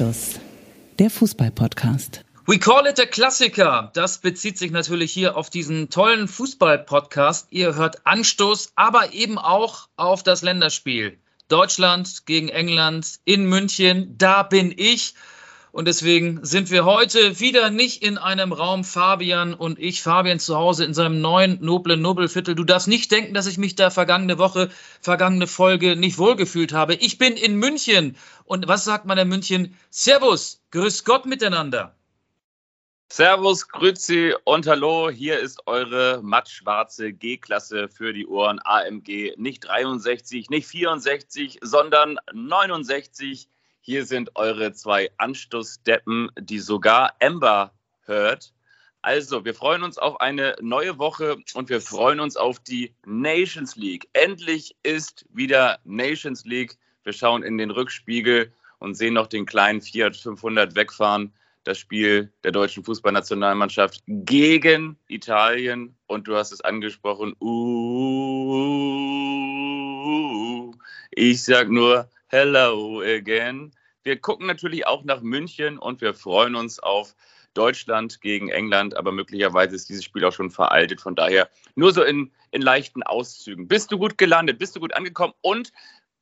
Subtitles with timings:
[0.00, 0.40] Anstoß,
[0.98, 2.24] der Fußball-Podcast.
[2.46, 3.90] We call it a Klassiker.
[3.92, 7.48] Das bezieht sich natürlich hier auf diesen tollen Fußball-Podcast.
[7.50, 11.18] Ihr hört Anstoß, aber eben auch auf das Länderspiel.
[11.48, 14.16] Deutschland gegen England in München.
[14.16, 15.12] Da bin ich.
[15.72, 20.56] Und deswegen sind wir heute wieder nicht in einem Raum, Fabian und ich, Fabian zu
[20.56, 22.56] Hause in seinem neuen noblen Nobelviertel.
[22.56, 26.94] Du darfst nicht denken, dass ich mich da vergangene Woche, vergangene Folge nicht wohlgefühlt habe.
[26.94, 28.16] Ich bin in München.
[28.44, 29.76] Und was sagt man in München?
[29.90, 31.94] Servus, grüß Gott miteinander.
[33.12, 35.10] Servus, Grüezi und Hallo.
[35.10, 39.34] Hier ist eure mattschwarze G-Klasse für die Ohren AMG.
[39.36, 43.48] Nicht 63, nicht 64, sondern 69.
[43.82, 48.52] Hier sind eure zwei Anstoßdeppen, die sogar Ember hört.
[49.00, 53.76] Also, wir freuen uns auf eine neue Woche und wir freuen uns auf die Nations
[53.76, 54.06] League.
[54.12, 56.76] Endlich ist wieder Nations League.
[57.04, 61.32] Wir schauen in den Rückspiegel und sehen noch den kleinen Fiat 500 wegfahren.
[61.64, 65.96] Das Spiel der deutschen Fußballnationalmannschaft gegen Italien.
[66.06, 67.34] Und du hast es angesprochen.
[67.40, 68.60] Uh,
[71.12, 73.72] ich sag nur Hello again.
[74.04, 77.16] Wir gucken natürlich auch nach München und wir freuen uns auf
[77.54, 81.00] Deutschland gegen England, aber möglicherweise ist dieses Spiel auch schon veraltet.
[81.00, 83.66] Von daher nur so in, in leichten Auszügen.
[83.66, 84.60] Bist du gut gelandet?
[84.60, 85.34] Bist du gut angekommen?
[85.40, 85.72] Und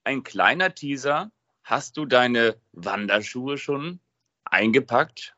[0.04, 1.30] ein kleiner Teaser.
[1.62, 4.00] Hast du deine Wanderschuhe schon
[4.46, 5.36] eingepackt?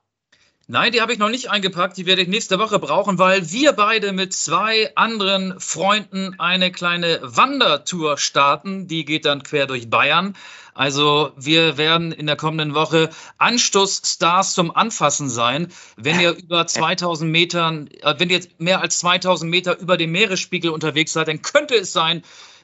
[0.73, 1.97] Nein, die habe ich noch nicht eingepackt.
[1.97, 7.19] Die werde ich nächste Woche brauchen, weil wir beide mit zwei anderen Freunden eine kleine
[7.23, 8.87] Wandertour starten.
[8.87, 10.37] Die geht dann quer durch Bayern.
[10.73, 15.73] Also wir werden in der kommenden Woche Anstoßstars zum Anfassen sein.
[15.97, 20.13] Wenn ihr über 2000 Metern, äh, wenn ihr jetzt mehr als 2000 Meter über dem
[20.13, 22.23] Meeresspiegel unterwegs seid, dann könnte es sein,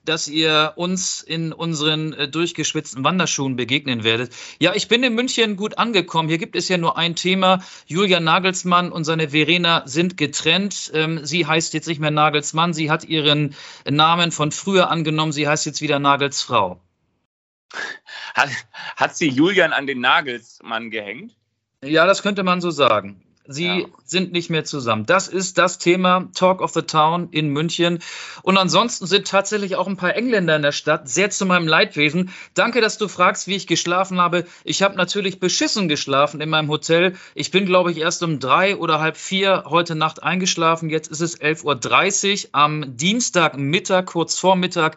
[0.08, 4.32] dass ihr uns in unseren äh, durchgeschwitzten Wanderschuhen begegnen werdet.
[4.58, 6.28] Ja, ich bin in München gut angekommen.
[6.28, 7.62] Hier gibt es ja nur ein Thema.
[7.86, 10.90] Julia Nagelsmann und seine Verena sind getrennt.
[10.94, 12.72] Ähm, sie heißt jetzt nicht mehr Nagelsmann.
[12.72, 13.54] Sie hat ihren
[13.88, 15.32] Namen von früher angenommen.
[15.32, 16.80] Sie heißt jetzt wieder Nagelsfrau.
[18.34, 18.50] Hat,
[18.96, 21.34] hat sie Julian an den Nagelsmann gehängt?
[21.82, 23.22] Ja, das könnte man so sagen.
[23.48, 23.86] Sie ja.
[24.04, 25.06] sind nicht mehr zusammen.
[25.06, 28.00] Das ist das Thema Talk of the Town in München.
[28.42, 32.30] Und ansonsten sind tatsächlich auch ein paar Engländer in der Stadt, sehr zu meinem Leidwesen.
[32.54, 34.46] Danke, dass du fragst, wie ich geschlafen habe.
[34.64, 37.14] Ich habe natürlich beschissen geschlafen in meinem Hotel.
[37.34, 40.90] Ich bin, glaube ich, erst um drei oder halb vier heute Nacht eingeschlafen.
[40.90, 44.96] Jetzt ist es 11.30 Uhr am Dienstagmittag, kurz vor Mittag.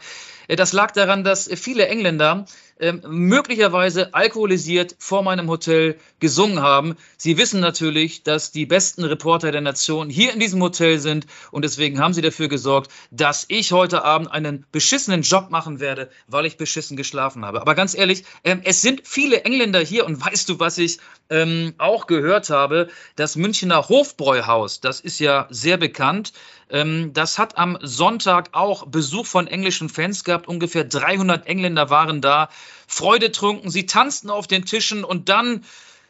[0.56, 2.46] Das lag daran, dass viele Engländer
[2.80, 6.96] ähm, möglicherweise alkoholisiert vor meinem Hotel gesungen haben.
[7.18, 11.66] Sie wissen natürlich, dass die besten Reporter der Nation hier in diesem Hotel sind und
[11.66, 16.46] deswegen haben sie dafür gesorgt, dass ich heute Abend einen beschissenen Job machen werde, weil
[16.46, 17.62] ich beschissen geschlafen habe.
[17.62, 21.00] Aber ganz ehrlich, ähm, es sind viele Engländer hier und weißt du, was ich
[21.30, 22.88] ähm, auch gehört habe?
[23.16, 26.34] Das Münchner Hofbräuhaus, das ist ja sehr bekannt.
[26.70, 30.48] Ähm, das hat am Sonntag auch Besuch von englischen Fans gehabt.
[30.48, 32.50] Ungefähr 300 Engländer waren da,
[32.88, 33.70] Freude trunken.
[33.70, 35.64] Sie tanzten auf den Tischen und dann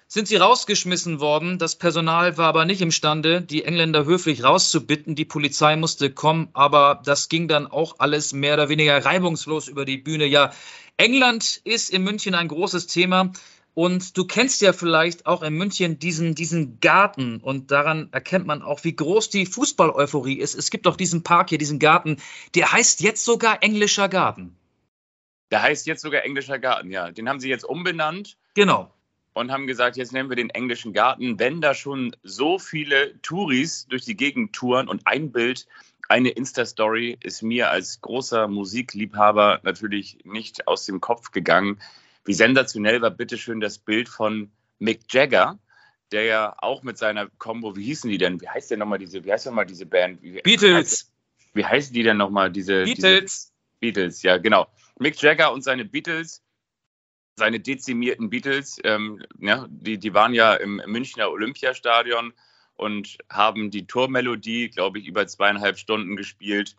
[0.08, 1.60] sind sie rausgeschmissen worden.
[1.60, 5.14] Das Personal war aber nicht imstande, die Engländer höflich rauszubitten.
[5.14, 9.86] Die Polizei musste kommen, aber das ging dann auch alles mehr oder weniger reibungslos über
[9.86, 10.26] die Bühne.
[10.26, 10.52] Ja,
[10.98, 13.32] England ist in München ein großes Thema.
[13.80, 18.62] Und du kennst ja vielleicht auch in München diesen, diesen Garten und daran erkennt man
[18.62, 20.54] auch, wie groß die Fußball-Euphorie ist.
[20.54, 22.18] Es gibt auch diesen Park hier, diesen Garten,
[22.56, 24.58] der heißt jetzt sogar Englischer Garten.
[25.50, 27.10] Der heißt jetzt sogar Englischer Garten, ja.
[27.12, 28.36] Den haben sie jetzt umbenannt.
[28.54, 28.94] Genau.
[29.32, 31.40] Und haben gesagt, jetzt nennen wir den Englischen Garten.
[31.40, 35.68] Wenn da schon so viele Touris durch die Gegend touren und ein Bild,
[36.10, 41.80] eine Insta-Story ist mir als großer Musikliebhaber natürlich nicht aus dem Kopf gegangen
[42.30, 45.58] wie sensationell war bitteschön das Bild von Mick Jagger,
[46.12, 48.40] der ja auch mit seiner Combo, wie hießen die denn?
[48.40, 50.22] Wie heißt denn nochmal diese, wie heißt nochmal diese Band?
[50.22, 51.12] Wie, Beatles.
[51.56, 52.52] Wie heißen die denn nochmal?
[52.52, 53.52] Diese Beatles.
[53.52, 54.68] Diese Beatles, ja, genau.
[55.00, 56.44] Mick Jagger und seine Beatles,
[57.36, 62.34] seine dezimierten Beatles, ähm, ja, die, die waren ja im Münchner Olympiastadion
[62.76, 66.76] und haben die Tormelodie, glaube ich, über zweieinhalb Stunden gespielt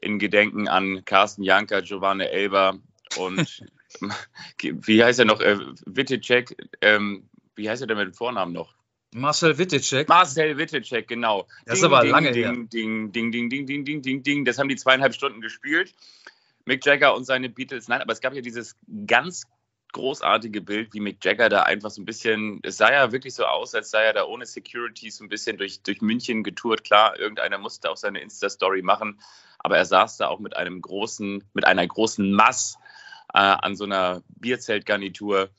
[0.00, 2.78] in Gedenken an Carsten Janker, Giovanni Elber
[3.16, 3.64] und
[4.60, 5.40] wie heißt er noch?
[5.40, 8.74] Äh, Wittecek, ähm, wie heißt er denn mit dem Vornamen noch?
[9.14, 10.08] Marcel Wittecek.
[10.08, 11.46] Marcel Wittecek, genau.
[11.66, 12.52] Das ding, ist aber ding, lange ding, her.
[12.52, 14.44] Ding, ding, ding, ding, ding, ding, ding, ding.
[14.44, 15.94] Das haben die zweieinhalb Stunden gespielt.
[16.64, 17.88] Mick Jagger und seine Beatles.
[17.88, 19.46] Nein, aber es gab ja dieses ganz
[19.92, 23.44] großartige Bild, wie Mick Jagger da einfach so ein bisschen, es sah ja wirklich so
[23.44, 26.82] aus, als sei er da ohne Security so ein bisschen durch, durch München getourt.
[26.82, 29.20] Klar, irgendeiner musste auch seine Insta-Story machen,
[29.58, 32.78] aber er saß da auch mit einem großen, mit einer großen Mass
[33.32, 35.50] an so einer Bierzeltgarnitur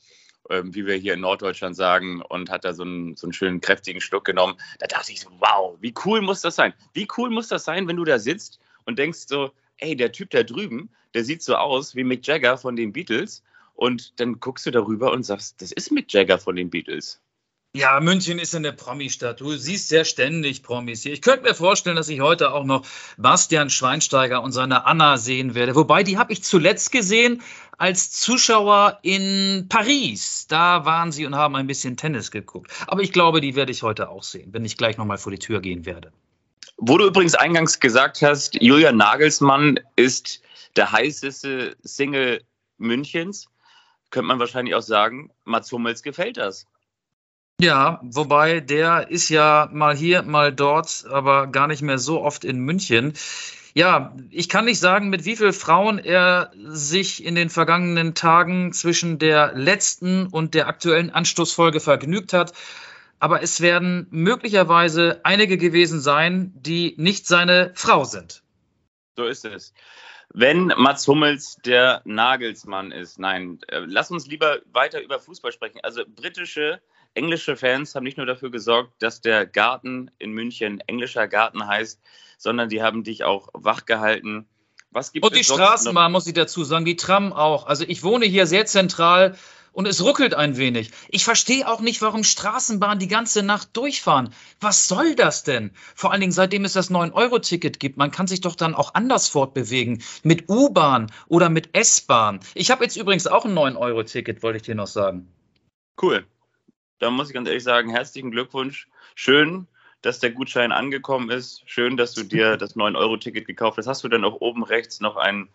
[0.50, 3.60] ähm, wie wir hier in Norddeutschland sagen, und hat da so einen, so einen schönen
[3.60, 4.56] kräftigen Schluck genommen.
[4.78, 6.74] Da dachte ich so, wow, wie cool muss das sein?
[6.92, 10.30] Wie cool muss das sein, wenn du da sitzt und denkst so, ey, der Typ
[10.30, 13.42] da drüben, der sieht so aus wie Mick Jagger von den Beatles.
[13.74, 17.20] Und dann guckst du darüber und sagst, das ist Mick Jagger von den Beatles.
[17.76, 19.40] Ja, München ist eine Promi-Stadt.
[19.40, 21.12] Du siehst sehr ständig Promis hier.
[21.12, 22.86] Ich könnte mir vorstellen, dass ich heute auch noch
[23.16, 25.74] Bastian Schweinsteiger und seine Anna sehen werde.
[25.74, 27.42] Wobei, die habe ich zuletzt gesehen
[27.76, 30.46] als Zuschauer in Paris.
[30.46, 32.70] Da waren sie und haben ein bisschen Tennis geguckt.
[32.86, 35.40] Aber ich glaube, die werde ich heute auch sehen, wenn ich gleich nochmal vor die
[35.40, 36.12] Tür gehen werde.
[36.76, 40.42] Wo du übrigens eingangs gesagt hast, Julian Nagelsmann ist
[40.76, 42.40] der heißeste Single
[42.78, 43.48] Münchens,
[44.10, 46.68] könnte man wahrscheinlich auch sagen, Mats Hummels gefällt das.
[47.60, 52.44] Ja, wobei der ist ja mal hier, mal dort, aber gar nicht mehr so oft
[52.44, 53.14] in München.
[53.74, 58.72] Ja, ich kann nicht sagen, mit wie vielen Frauen er sich in den vergangenen Tagen
[58.72, 62.52] zwischen der letzten und der aktuellen Anstoßfolge vergnügt hat.
[63.18, 68.42] Aber es werden möglicherweise einige gewesen sein, die nicht seine Frau sind.
[69.16, 69.72] So ist es.
[70.32, 75.78] Wenn Mats Hummels der Nagelsmann ist, nein, äh, lass uns lieber weiter über Fußball sprechen.
[75.82, 76.80] Also britische
[77.14, 82.00] englische Fans haben nicht nur dafür gesorgt, dass der Garten in München englischer Garten heißt,
[82.38, 84.46] sondern die haben dich auch wachgehalten.
[84.90, 87.66] Was gibt und die Straßenbahn, muss ich dazu sagen, die Tram auch.
[87.66, 89.36] Also ich wohne hier sehr zentral
[89.72, 90.92] und es ruckelt ein wenig.
[91.08, 94.32] Ich verstehe auch nicht, warum Straßenbahnen die ganze Nacht durchfahren.
[94.60, 95.72] Was soll das denn?
[95.96, 97.96] Vor allen Dingen, seitdem es das 9-Euro-Ticket gibt.
[97.96, 100.02] Man kann sich doch dann auch anders fortbewegen.
[100.22, 102.38] Mit U-Bahn oder mit S-Bahn.
[102.54, 105.28] Ich habe jetzt übrigens auch ein 9-Euro-Ticket, wollte ich dir noch sagen.
[106.00, 106.24] Cool
[106.98, 108.88] da muss ich ganz ehrlich sagen, herzlichen Glückwunsch.
[109.14, 109.66] Schön,
[110.02, 111.62] dass der Gutschein angekommen ist.
[111.66, 113.86] Schön, dass du dir das 9-Euro-Ticket gekauft hast.
[113.86, 115.48] Hast du dann auch oben rechts noch ein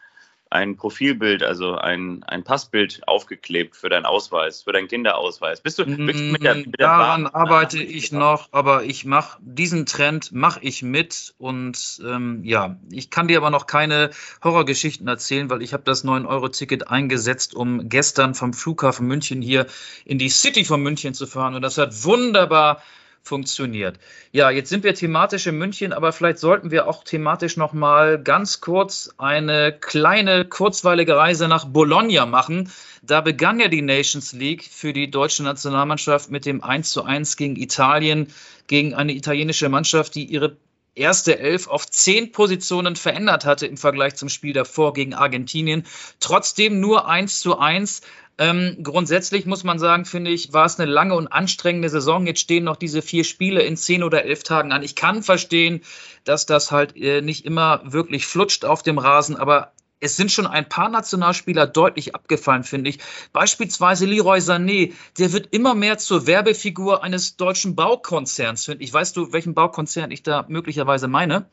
[0.52, 5.62] ein Profilbild, also ein, ein Passbild aufgeklebt für deinen Ausweis, für deinen Kinderausweis.
[5.62, 9.86] Bist du mit der, mit der Daran Bahn, arbeite ich noch, aber ich mache diesen
[9.86, 14.10] Trend mache ich mit und ähm, ja, ich kann dir aber noch keine
[14.44, 19.68] Horrorgeschichten erzählen, weil ich habe das 9-Euro-Ticket eingesetzt, um gestern vom Flughafen München hier
[20.04, 22.82] in die City von München zu fahren und das hat wunderbar
[23.30, 24.00] funktioniert.
[24.34, 28.22] Ja, jetzt sind wir thematisch in München, aber vielleicht sollten wir auch thematisch noch mal
[28.22, 32.72] ganz kurz eine kleine kurzweilige Reise nach Bologna machen.
[33.02, 37.38] Da begann ja die Nations League für die deutsche Nationalmannschaft mit dem 1 zu 1
[37.38, 38.28] gegen Italien,
[38.68, 40.58] gegen eine italienische Mannschaft, die ihre
[40.96, 45.86] erste Elf auf zehn Positionen verändert hatte im Vergleich zum Spiel davor gegen Argentinien.
[46.20, 48.02] Trotzdem nur 1 zu 1.
[48.40, 52.26] Ähm, grundsätzlich muss man sagen, finde ich, war es eine lange und anstrengende Saison.
[52.26, 54.82] Jetzt stehen noch diese vier Spiele in zehn oder elf Tagen an.
[54.82, 55.82] Ich kann verstehen,
[56.24, 60.48] dass das halt äh, nicht immer wirklich flutscht auf dem Rasen, aber es sind schon
[60.48, 63.00] ein paar Nationalspieler deutlich abgefallen, finde ich.
[63.34, 68.94] Beispielsweise Leroy Sané, der wird immer mehr zur Werbefigur eines deutschen Baukonzerns, finde ich.
[68.94, 71.50] Weißt du, welchen Baukonzern ich da möglicherweise meine?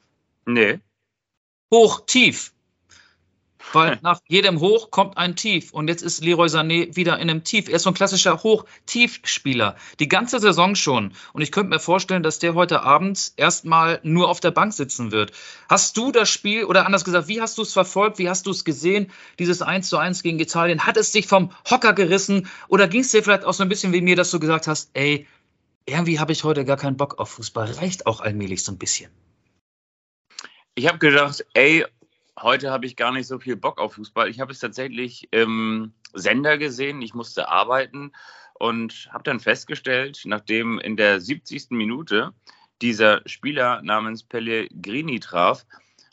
[0.46, 0.78] Nee.
[1.74, 2.52] Hoch, tief.
[3.72, 5.72] Weil nach jedem Hoch kommt ein Tief.
[5.72, 7.68] Und jetzt ist Leroy Sané wieder in einem Tief.
[7.68, 9.76] Er ist so ein klassischer Hoch-Tief-Spieler.
[10.00, 11.12] Die ganze Saison schon.
[11.32, 15.12] Und ich könnte mir vorstellen, dass der heute Abend erstmal nur auf der Bank sitzen
[15.12, 15.32] wird.
[15.68, 18.18] Hast du das Spiel, oder anders gesagt, wie hast du es verfolgt?
[18.18, 19.10] Wie hast du es gesehen?
[19.38, 20.86] Dieses 1 zu 1 gegen Italien.
[20.86, 22.48] Hat es dich vom Hocker gerissen?
[22.68, 24.90] Oder ging es dir vielleicht auch so ein bisschen wie mir, dass du gesagt hast,
[24.94, 25.26] ey,
[25.86, 27.70] irgendwie habe ich heute gar keinen Bock auf Fußball.
[27.72, 29.10] Reicht auch allmählich so ein bisschen.
[30.74, 31.86] Ich habe gedacht, ey,
[32.40, 34.28] heute habe ich gar nicht so viel Bock auf Fußball.
[34.28, 37.02] Ich habe es tatsächlich im Sender gesehen.
[37.02, 38.12] Ich musste arbeiten
[38.54, 41.70] und habe dann festgestellt, nachdem in der 70.
[41.70, 42.32] Minute
[42.82, 45.66] dieser Spieler namens Pellegrini traf,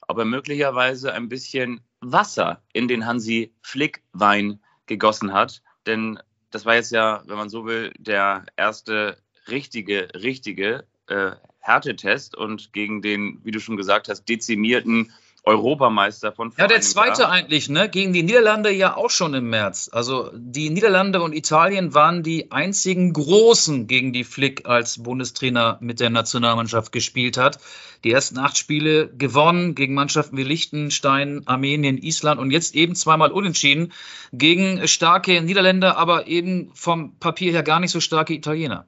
[0.07, 5.61] ob er möglicherweise ein bisschen Wasser in den Hansi Flick Wein gegossen hat.
[5.85, 6.19] Denn
[6.51, 12.73] das war jetzt ja, wenn man so will, der erste richtige, richtige äh, Härtetest und
[12.73, 15.13] gegen den, wie du schon gesagt hast, dezimierten
[15.45, 17.31] Europameister von vor Ja, der zweite Jahr.
[17.31, 17.89] eigentlich, ne?
[17.89, 19.89] Gegen die Niederlande ja auch schon im März.
[19.91, 25.99] Also die Niederlande und Italien waren die einzigen großen, gegen die Flick als Bundestrainer mit
[25.99, 27.59] der Nationalmannschaft gespielt hat.
[28.05, 33.31] Die ersten acht Spiele gewonnen gegen Mannschaften wie Liechtenstein, Armenien, Island und jetzt eben zweimal
[33.31, 33.91] unentschieden
[34.31, 38.85] gegen starke Niederländer, aber eben vom Papier her gar nicht so starke Italiener.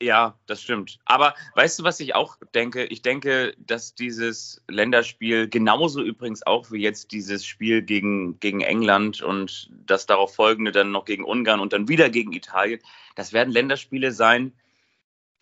[0.00, 0.98] Ja, das stimmt.
[1.06, 2.84] Aber weißt du, was ich auch denke?
[2.84, 9.22] Ich denke, dass dieses Länderspiel genauso übrigens auch wie jetzt dieses Spiel gegen, gegen England
[9.22, 12.80] und das darauf folgende dann noch gegen Ungarn und dann wieder gegen Italien,
[13.14, 14.52] das werden Länderspiele sein.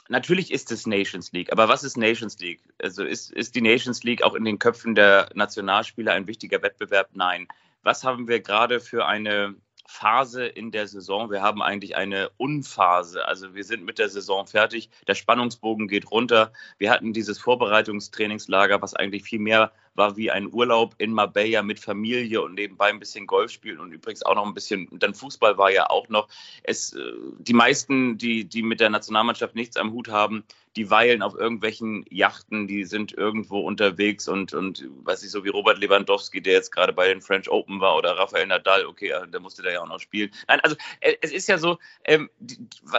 [0.09, 2.61] Natürlich ist es Nations League, aber was ist Nations League?
[2.81, 7.09] Also ist, ist die Nations League auch in den Köpfen der Nationalspieler ein wichtiger Wettbewerb?
[7.15, 7.49] Nein.
[7.83, 11.31] Was haben wir gerade für eine Phase in der Saison.
[11.31, 13.27] Wir haben eigentlich eine Unphase.
[13.27, 14.91] Also wir sind mit der Saison fertig.
[15.07, 16.53] Der Spannungsbogen geht runter.
[16.79, 21.81] Wir hatten dieses Vorbereitungstrainingslager, was eigentlich viel mehr war wie ein Urlaub in Marbella mit
[21.81, 25.59] Familie und nebenbei ein bisschen Golf spielen und übrigens auch noch ein bisschen, dann Fußball
[25.59, 26.29] war ja auch noch.
[26.63, 30.45] Es, äh, die meisten, die, die mit der Nationalmannschaft nichts am Hut haben,
[30.77, 35.49] die weilen auf irgendwelchen Yachten, die sind irgendwo unterwegs und, und weiß ich, so wie
[35.49, 39.41] Robert Lewandowski, der jetzt gerade bei den French Open war oder Rafael Nadal, okay, der
[39.41, 40.31] musste da ja auch noch spielen.
[40.49, 42.29] Nein, also äh, es ist ja so, ähm,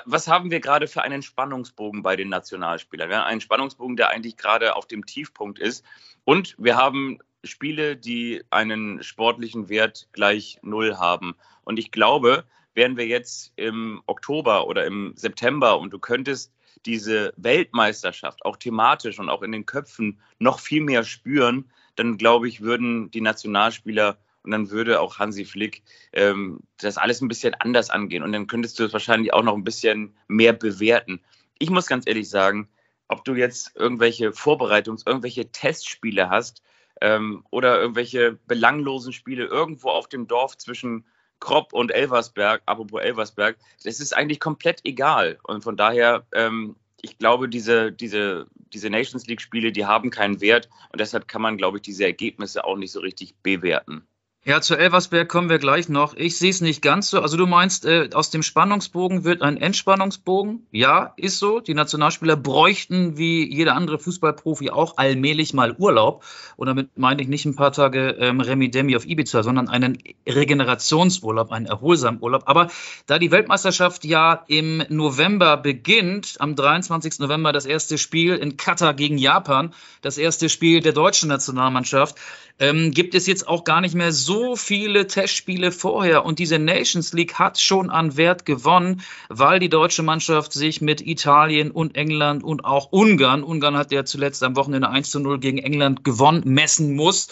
[0.06, 3.10] was haben wir gerade für einen Spannungsbogen bei den Nationalspielern?
[3.10, 5.84] Wir haben einen Spannungsbogen, der eigentlich gerade auf dem Tiefpunkt ist.
[6.26, 11.36] Und wir haben Spiele, die einen sportlichen Wert gleich null haben.
[11.64, 16.52] Und ich glaube, wären wir jetzt im Oktober oder im September und du könntest
[16.86, 22.48] diese Weltmeisterschaft auch thematisch und auch in den Köpfen noch viel mehr spüren, dann glaube
[22.48, 27.56] ich, würden die Nationalspieler und dann würde auch Hansi Flick ähm, das alles ein bisschen
[27.56, 31.22] anders angehen und dann könntest du es wahrscheinlich auch noch ein bisschen mehr bewerten.
[31.58, 32.68] Ich muss ganz ehrlich sagen,
[33.08, 36.62] ob du jetzt irgendwelche Vorbereitungs-, irgendwelche Testspiele hast
[37.02, 41.06] ähm, oder irgendwelche belanglosen Spiele irgendwo auf dem Dorf zwischen
[41.40, 45.38] Kropp und Elversberg, apropos Elversberg, das ist eigentlich komplett egal.
[45.44, 50.70] Und von daher, ähm, ich glaube, diese, diese, diese Nations League-Spiele, die haben keinen Wert
[50.92, 54.08] und deshalb kann man, glaube ich, diese Ergebnisse auch nicht so richtig bewerten.
[54.48, 56.14] Ja, zu Elversberg kommen wir gleich noch.
[56.16, 57.20] Ich sehe es nicht ganz so.
[57.20, 60.68] Also du meinst, äh, aus dem Spannungsbogen wird ein Entspannungsbogen?
[60.70, 61.62] Ja, ist so.
[61.62, 66.24] Die Nationalspieler bräuchten wie jeder andere Fußballprofi auch allmählich mal Urlaub.
[66.58, 69.98] Und damit meine ich nicht ein paar Tage ähm, Remi Demi auf Ibiza, sondern einen
[70.30, 72.44] Regenerationsurlaub, einen erholsamen Urlaub.
[72.46, 72.68] Aber
[73.08, 77.18] da die Weltmeisterschaft ja im November beginnt, am 23.
[77.18, 79.74] November das erste Spiel in Katar gegen Japan,
[80.04, 82.16] das erste Spiel der deutschen Nationalmannschaft,
[82.60, 86.26] ähm, gibt es jetzt auch gar nicht mehr so viele Testspiele vorher.
[86.26, 91.06] Und diese Nations League hat schon an Wert gewonnen, weil die deutsche Mannschaft sich mit
[91.06, 95.40] Italien und England und auch Ungarn, Ungarn hat ja zuletzt am Wochenende 1 zu 0
[95.40, 97.30] gegen England gewonnen, messen muss.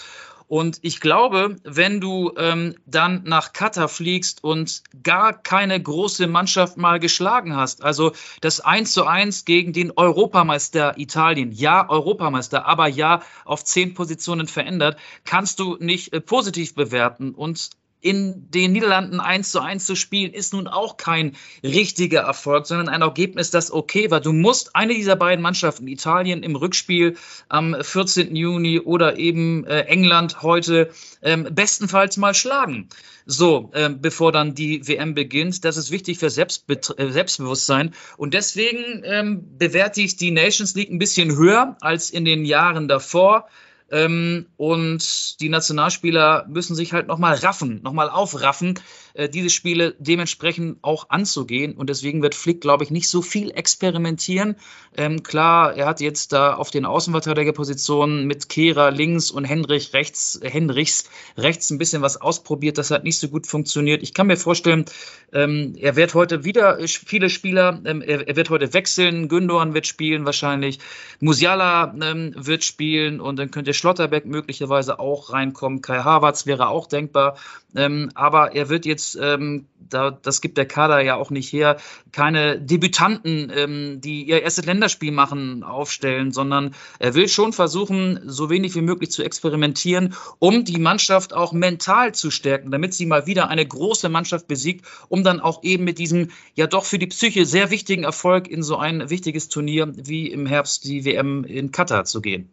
[0.54, 6.78] Und ich glaube, wenn du ähm, dann nach Katar fliegst und gar keine große Mannschaft
[6.78, 12.88] mal geschlagen hast, also das 1 zu 1 gegen den Europameister Italien, ja, Europameister, aber
[12.88, 17.34] ja, auf zehn Positionen verändert, kannst du nicht äh, positiv bewerten.
[17.34, 17.72] Und
[18.04, 22.90] in den Niederlanden 1 zu 1 zu spielen, ist nun auch kein richtiger Erfolg, sondern
[22.90, 24.20] ein Ergebnis, das okay war.
[24.20, 27.16] Du musst eine dieser beiden Mannschaften, Italien im Rückspiel
[27.48, 28.36] am 14.
[28.36, 30.92] Juni oder eben äh, England heute,
[31.22, 32.90] ähm, bestenfalls mal schlagen.
[33.26, 35.64] So, äh, bevor dann die WM beginnt.
[35.64, 37.94] Das ist wichtig für Selbstbe äh, Selbstbewusstsein.
[38.18, 42.90] Und deswegen ähm, bewerte ich die Nations League ein bisschen höher als in den Jahren
[42.90, 43.48] davor.
[43.94, 48.80] Ähm, und die Nationalspieler müssen sich halt nochmal raffen, nochmal aufraffen,
[49.14, 51.76] äh, diese Spiele dementsprechend auch anzugehen.
[51.76, 54.56] Und deswegen wird Flick, glaube ich, nicht so viel experimentieren.
[54.98, 60.40] Ähm, klar, er hat jetzt da auf den Außenverteidigerpositionen mit Kehrer links und Hendrich rechts,
[60.42, 61.08] äh, Hendrichs
[61.38, 62.80] rechts ein bisschen was ausprobiert.
[62.80, 64.02] Das hat nicht so gut funktioniert.
[64.02, 64.86] Ich kann mir vorstellen,
[65.34, 69.28] ähm, er wird heute wieder viele Spieler, ähm, er, er, wird heute wechseln.
[69.28, 70.80] Gündogan wird spielen wahrscheinlich.
[71.20, 75.82] Musiala ähm, wird spielen und dann könnte Schlotterbeck möglicherweise auch reinkommen.
[75.82, 77.36] Kai Havertz wäre auch denkbar.
[77.76, 81.76] Ähm, aber er wird jetzt, ähm, da, das gibt der Kader ja auch nicht her,
[82.14, 88.50] keine Debütanten, ähm, die ihr erstes Länderspiel machen, aufstellen, sondern er will schon versuchen, so
[88.50, 93.26] wenig wie möglich zu experimentieren, um die Mannschaft auch mental zu stärken, damit sie mal
[93.26, 97.08] wieder eine große Mannschaft besiegt, um dann auch eben mit diesem ja doch für die
[97.08, 101.74] Psyche sehr wichtigen Erfolg in so ein wichtiges Turnier wie im Herbst die WM in
[101.74, 102.50] Katar zu gehen.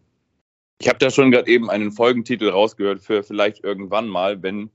[0.82, 4.70] Ich habe da schon gerade eben einen Folgentitel rausgehört für vielleicht irgendwann mal, wenn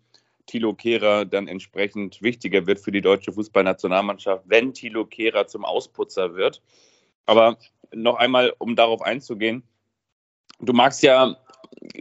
[0.45, 6.35] Thilo Kehrer dann entsprechend wichtiger wird für die deutsche Fußballnationalmannschaft, wenn Thilo Kehrer zum Ausputzer
[6.35, 6.62] wird.
[7.25, 7.57] Aber
[7.91, 9.63] noch einmal, um darauf einzugehen,
[10.59, 11.38] du magst ja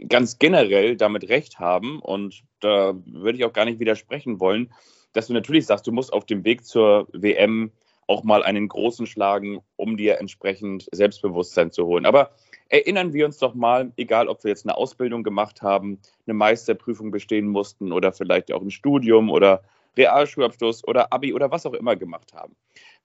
[0.07, 4.71] ganz generell damit recht haben und da würde ich auch gar nicht widersprechen wollen,
[5.13, 7.71] dass du natürlich sagst, du musst auf dem Weg zur WM
[8.05, 12.05] auch mal einen großen schlagen, um dir entsprechend Selbstbewusstsein zu holen.
[12.05, 12.29] Aber
[12.69, 17.11] Erinnern wir uns doch mal, egal ob wir jetzt eine Ausbildung gemacht haben, eine Meisterprüfung
[17.11, 19.61] bestehen mussten oder vielleicht auch ein Studium oder
[19.97, 22.55] Realschulabschluss oder Abi oder was auch immer gemacht haben.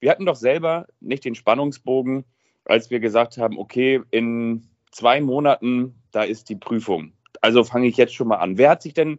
[0.00, 2.24] Wir hatten doch selber nicht den Spannungsbogen,
[2.64, 7.12] als wir gesagt haben, okay, in zwei Monaten, da ist die Prüfung.
[7.40, 8.58] Also fange ich jetzt schon mal an.
[8.58, 9.18] Wer hat sich denn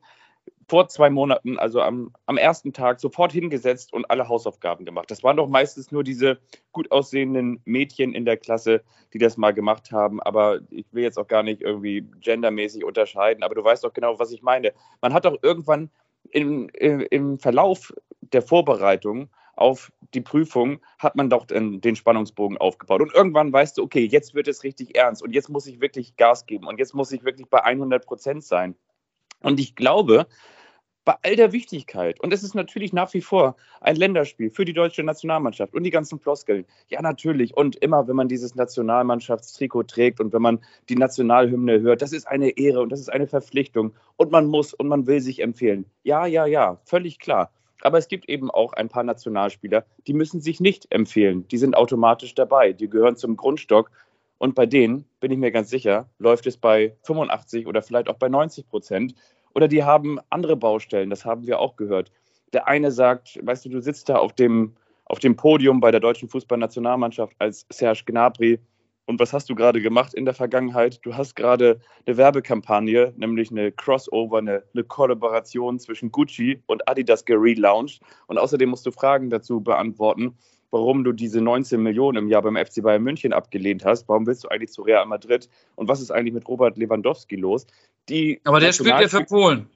[0.68, 5.12] vor zwei Monaten, also am, am ersten Tag, sofort hingesetzt und alle Hausaufgaben gemacht.
[5.12, 6.40] Das waren doch meistens nur diese
[6.72, 8.82] gut aussehenden Mädchen in der Klasse,
[9.14, 10.22] die das mal gemacht haben.
[10.22, 14.20] Aber ich will jetzt auch gar nicht irgendwie gendermäßig unterscheiden, aber du weißt doch genau,
[14.20, 14.74] was ich meine.
[15.02, 15.90] Man hat doch irgendwann
[16.30, 23.02] im, im Verlauf der Vorbereitung auf die Prüfung hat man doch den, den, Spannungsbogen aufgebaut.
[23.02, 26.16] Und irgendwann weißt du, okay, jetzt wird es richtig ernst und jetzt muss ich wirklich
[26.18, 28.76] Gas geben und jetzt muss ich wirklich bei 100 Prozent sein.
[29.42, 30.28] Und ich glaube,
[31.04, 34.74] bei all der Wichtigkeit, und es ist natürlich nach wie vor ein Länderspiel für die
[34.74, 40.20] deutsche Nationalmannschaft und die ganzen Floskeln, ja natürlich, und immer, wenn man dieses Nationalmannschaftstrikot trägt
[40.20, 43.94] und wenn man die Nationalhymne hört, das ist eine Ehre und das ist eine Verpflichtung
[44.16, 45.86] und man muss und man will sich empfehlen.
[46.04, 47.52] Ja, ja, ja, völlig klar.
[47.82, 51.48] Aber es gibt eben auch ein paar Nationalspieler, die müssen sich nicht empfehlen.
[51.48, 52.74] Die sind automatisch dabei.
[52.74, 53.90] Die gehören zum Grundstock.
[54.42, 58.16] Und bei denen, bin ich mir ganz sicher, läuft es bei 85 oder vielleicht auch
[58.16, 59.14] bei 90 Prozent.
[59.54, 62.12] Oder die haben andere Baustellen, das haben wir auch gehört.
[62.52, 66.00] Der eine sagt, weißt du, du sitzt da auf dem, auf dem Podium bei der
[66.00, 68.60] deutschen Fußballnationalmannschaft als Serge Gnabry.
[69.06, 71.00] Und was hast du gerade gemacht in der Vergangenheit?
[71.04, 77.26] Du hast gerade eine Werbekampagne, nämlich eine Crossover, eine, eine Kollaboration zwischen Gucci und Adidas
[77.26, 78.02] gelauncht.
[78.26, 80.36] Und außerdem musst du Fragen dazu beantworten,
[80.72, 84.08] warum du diese 19 Millionen im Jahr beim FC Bayern München abgelehnt hast.
[84.10, 85.50] Warum willst du eigentlich zu Real Madrid?
[85.76, 87.68] Und was ist eigentlich mit Robert Lewandowski los?
[88.10, 89.68] Die Aber der spielt ja für Polen.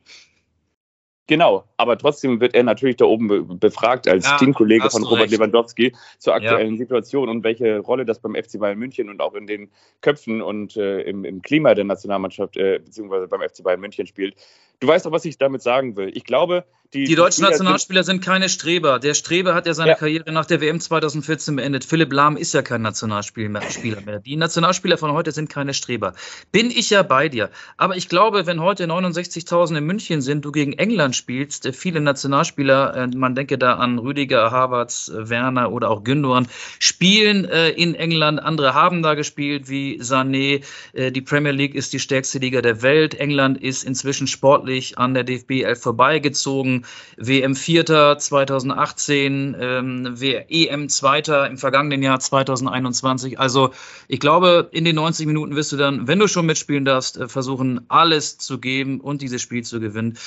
[1.28, 5.32] Genau, aber trotzdem wird er natürlich da oben befragt als ja, Teamkollege von Robert recht.
[5.32, 6.78] Lewandowski zur aktuellen ja.
[6.78, 9.72] Situation und welche Rolle das beim FC Bayern München und auch in den
[10.02, 14.36] Köpfen und äh, im, im, Klima der Nationalmannschaft äh, beziehungsweise beim FC Bayern München spielt.
[14.80, 16.12] Du weißt doch, was ich damit sagen will.
[16.14, 16.64] Ich glaube,
[16.96, 19.00] die, die deutschen Nationalspieler sind, sind, keine Streber.
[19.00, 19.96] Der Streber hat ja seine ja.
[19.96, 21.84] Karriere nach der WM 2014 beendet.
[21.84, 24.20] Philipp Lahm ist ja kein Nationalspieler mehr.
[24.20, 26.14] Die Nationalspieler von heute sind keine Streber.
[26.52, 27.50] Bin ich ja bei dir.
[27.78, 32.00] Aber ich glaube, wenn heute 69.000 in München sind, du gegen England spielst, äh, viele
[32.00, 36.48] Nationalspieler, äh, man denke da an Rüdiger, Havertz, äh, Werner oder auch Gündogan,
[36.80, 38.42] spielen in England.
[38.42, 40.64] Andere haben da gespielt, wie Sané.
[40.94, 43.16] Die Premier League ist die stärkste Liga der Welt.
[43.16, 46.85] England ist inzwischen sportlich an der DFB 11 vorbeigezogen.
[47.18, 53.40] WM Vierter 2018, ähm, EM Zweiter im vergangenen Jahr 2021.
[53.40, 53.72] Also
[54.08, 57.28] ich glaube, in den 90 Minuten wirst du dann, wenn du schon mitspielen darfst, äh,
[57.28, 60.18] versuchen, alles zu geben und dieses Spiel zu gewinnen.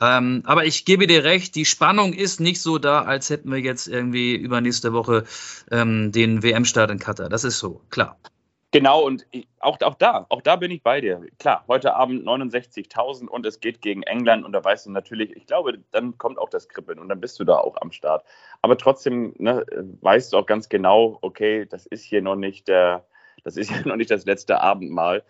[0.00, 3.58] Ähm, aber ich gebe dir recht, die Spannung ist nicht so da, als hätten wir
[3.58, 5.24] jetzt irgendwie übernächste Woche
[5.70, 7.28] ähm, den WM-Start in Katar.
[7.28, 8.18] Das ist so, klar.
[8.70, 9.26] Genau, und
[9.60, 11.22] auch, auch da, auch da bin ich bei dir.
[11.38, 15.46] Klar, heute Abend 69.000 und es geht gegen England und da weißt du natürlich, ich
[15.46, 18.26] glaube, dann kommt auch das Kribbeln und dann bist du da auch am Start.
[18.60, 19.64] Aber trotzdem ne,
[20.02, 23.06] weißt du auch ganz genau, okay, das ist hier noch nicht der,
[23.42, 25.22] das ist hier noch nicht das letzte Abendmahl,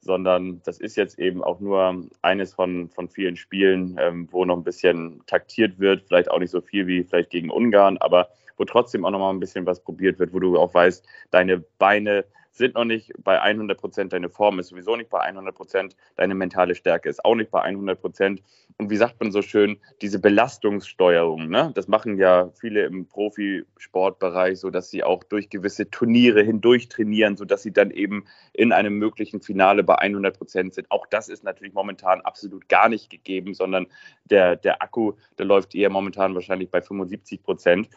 [0.00, 4.56] sondern das ist jetzt eben auch nur eines von, von vielen Spielen, ähm, wo noch
[4.56, 8.28] ein bisschen taktiert wird, vielleicht auch nicht so viel wie vielleicht gegen Ungarn, aber
[8.58, 11.64] wo trotzdem auch noch mal ein bisschen was probiert wird, wo du auch weißt, deine
[11.78, 15.96] Beine sind noch nicht bei 100 Prozent, deine Form ist sowieso nicht bei 100 Prozent,
[16.16, 18.42] deine mentale Stärke ist auch nicht bei 100 Prozent.
[18.78, 21.72] Und wie sagt man so schön, diese Belastungssteuerung, ne?
[21.74, 27.36] das machen ja viele im Profisportbereich, so dass sie auch durch gewisse Turniere hindurch trainieren,
[27.36, 30.90] sodass sie dann eben in einem möglichen Finale bei 100 Prozent sind.
[30.90, 33.86] Auch das ist natürlich momentan absolut gar nicht gegeben, sondern
[34.24, 37.88] der, der Akku, der läuft eher momentan wahrscheinlich bei 75 Prozent.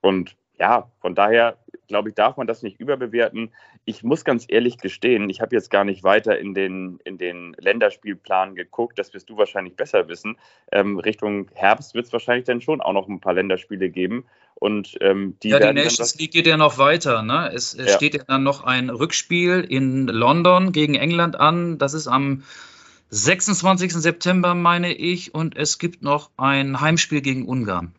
[0.00, 3.52] Und ja, von daher glaube ich, darf man das nicht überbewerten.
[3.84, 7.54] Ich muss ganz ehrlich gestehen, ich habe jetzt gar nicht weiter in den, in den
[7.58, 10.38] Länderspielplan geguckt, das wirst du wahrscheinlich besser wissen.
[10.72, 14.24] Ähm, Richtung Herbst wird es wahrscheinlich dann schon auch noch ein paar Länderspiele geben.
[14.54, 17.22] Und ähm, die, ja, die Nations League geht ja noch weiter.
[17.22, 17.50] Ne?
[17.52, 17.96] Es, es ja.
[17.96, 21.76] steht ja dann noch ein Rückspiel in London gegen England an.
[21.78, 22.44] Das ist am
[23.10, 23.92] 26.
[23.92, 25.34] September, meine ich.
[25.34, 27.94] Und es gibt noch ein Heimspiel gegen Ungarn.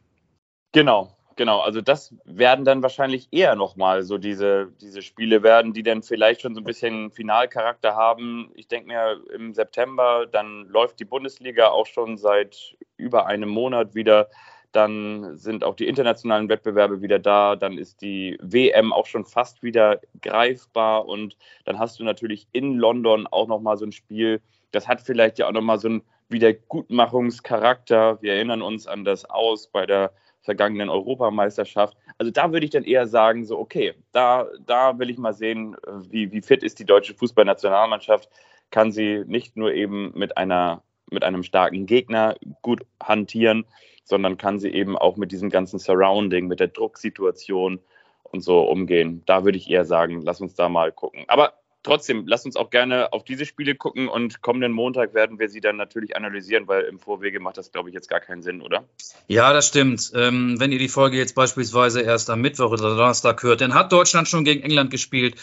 [0.71, 5.84] Genau, Genau, also das werden dann wahrscheinlich eher nochmal so diese, diese Spiele werden, die
[5.84, 8.52] dann vielleicht schon so ein bisschen Finalcharakter haben.
[8.56, 13.95] Ich denke mir im September, dann läuft die Bundesliga auch schon seit über einem Monat
[13.95, 14.30] wieder.
[14.71, 17.58] Dann sind auch die internationalen Wettbewerbe wieder da.
[17.58, 21.06] Dann ist die WM auch schon fast wieder greifbar.
[21.06, 24.41] Und dann hast du natürlich in London auch nochmal so ein Spiel.
[24.71, 28.21] Das hat vielleicht ja auch nochmal so einen Wiedergutmachungscharakter.
[28.21, 30.13] Wir erinnern uns an das Aus bei der
[30.45, 31.97] vergangenen Europameisterschaft.
[32.17, 35.75] Also da würde ich dann eher sagen, so, okay, da, da will ich mal sehen,
[36.10, 38.29] wie, wie fit ist die deutsche Fußballnationalmannschaft.
[38.71, 40.81] Kann sie nicht nur eben mit einer
[41.12, 43.65] mit einem starken Gegner gut hantieren,
[44.03, 47.79] sondern kann sie eben auch mit diesem ganzen Surrounding, mit der Drucksituation
[48.23, 49.21] und so umgehen.
[49.25, 51.25] Da würde ich eher sagen, lass uns da mal gucken.
[51.27, 51.53] Aber
[51.86, 55.62] trotzdem, lasst uns auch gerne auf diese Spiele gucken und kommenden Montag werden wir sie
[55.62, 58.84] dann natürlich analysieren, weil im Vorwege macht das, glaube ich, jetzt gar keinen Sinn, oder?
[59.28, 60.12] Ja, das stimmt.
[60.15, 63.91] Ähm, wenn ihr die Folge jetzt beispielsweise erst am Mittwoch oder Donnerstag hört, dann hat
[63.91, 65.36] Deutschland schon gegen England gespielt.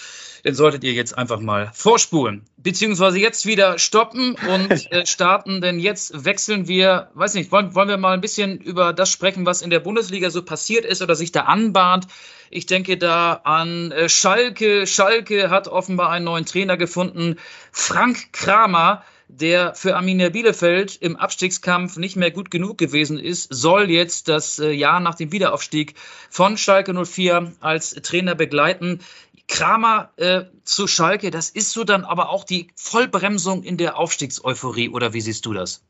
[0.44, 2.44] Den solltet ihr jetzt einfach mal vorspulen.
[2.56, 7.88] beziehungsweise jetzt wieder stoppen und äh, starten, denn jetzt wechseln wir, weiß nicht, wollen, wollen
[7.88, 11.14] wir mal ein bisschen über das sprechen, was in der Bundesliga so passiert ist oder
[11.14, 12.08] sich da anbahnt.
[12.52, 14.86] Ich denke da an äh, Schalke.
[14.86, 17.36] Schalke hat offenbar einen neuen Trainer gefunden.
[17.72, 23.90] Frank Kramer, der für Arminia Bielefeld im Abstiegskampf nicht mehr gut genug gewesen ist, soll
[23.90, 25.94] jetzt das äh, Jahr nach dem Wiederaufstieg
[26.28, 29.00] von Schalke 04 als Trainer begleiten.
[29.48, 34.90] Kramer äh, zu Schalke, das ist so dann aber auch die Vollbremsung in der Aufstiegseuphorie,
[34.90, 35.82] oder wie siehst du das?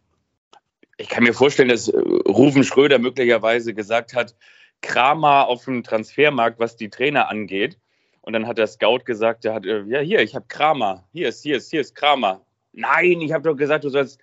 [0.97, 4.37] Ich kann mir vorstellen, dass äh, Rufen Schröder möglicherweise gesagt hat,
[4.83, 7.79] Kramer auf dem Transfermarkt, was die Trainer angeht.
[8.21, 11.05] Und dann hat der Scout gesagt, der hat, äh, ja, hier, ich habe Kramer.
[11.13, 12.45] Hier ist, hier ist, hier ist Kramer.
[12.75, 14.19] Nein, ich habe doch gesagt, du sollst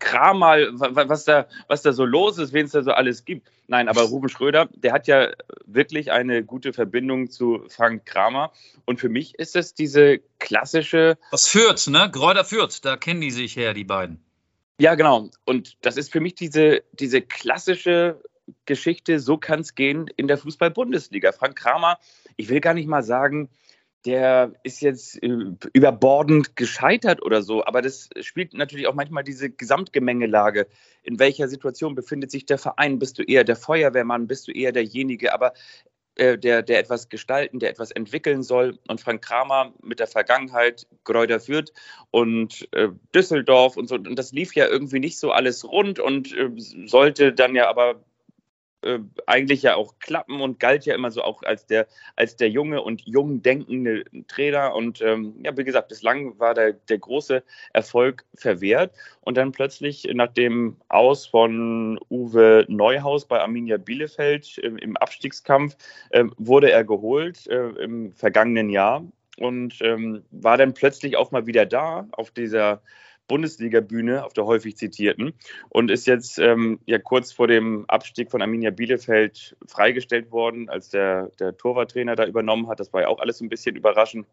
[0.00, 3.48] kram mal, was da, was da so los ist, wen es da so alles gibt.
[3.68, 5.30] Nein, aber Ruben Schröder, der hat ja
[5.66, 8.52] wirklich eine gute Verbindung zu Frank Kramer.
[8.86, 11.16] Und für mich ist es diese klassische.
[11.30, 12.10] Was führt, ne?
[12.10, 14.20] Gräuter führt, da kennen die sich her, die beiden.
[14.80, 15.30] Ja, genau.
[15.44, 18.20] Und das ist für mich diese, diese klassische
[18.64, 21.32] Geschichte, so kann es gehen in der Fußball-Bundesliga.
[21.32, 21.98] Frank Kramer,
[22.36, 23.48] ich will gar nicht mal sagen,
[24.06, 25.28] der ist jetzt äh,
[25.72, 30.68] überbordend gescheitert oder so, aber das spielt natürlich auch manchmal diese Gesamtgemengelage.
[31.02, 33.00] In welcher Situation befindet sich der Verein?
[33.00, 34.28] Bist du eher der Feuerwehrmann?
[34.28, 35.54] Bist du eher derjenige, aber
[36.14, 38.78] äh, der, der etwas gestalten, der etwas entwickeln soll?
[38.86, 41.72] Und Frank Kramer mit der Vergangenheit, Gräuter Fürth
[42.12, 46.32] und äh, Düsseldorf und so, und das lief ja irgendwie nicht so alles rund und
[46.32, 48.04] äh, sollte dann ja aber
[48.86, 52.48] äh, eigentlich ja auch klappen und galt ja immer so auch als der, als der
[52.48, 54.74] junge und jung denkende Trainer.
[54.74, 58.92] Und ähm, ja, wie gesagt, bislang war der, der große Erfolg verwehrt.
[59.20, 65.76] Und dann plötzlich nach dem Aus von Uwe Neuhaus bei Arminia Bielefeld äh, im Abstiegskampf
[66.10, 69.04] äh, wurde er geholt äh, im vergangenen Jahr
[69.38, 72.80] und ähm, war dann plötzlich auch mal wieder da auf dieser
[73.28, 75.34] Bundesliga-Bühne, auf der häufig zitierten,
[75.68, 80.88] und ist jetzt ähm, ja kurz vor dem Abstieg von Arminia Bielefeld freigestellt worden, als
[80.88, 82.80] der, der Torwarttrainer da übernommen hat.
[82.80, 84.26] Das war ja auch alles ein bisschen überraschend.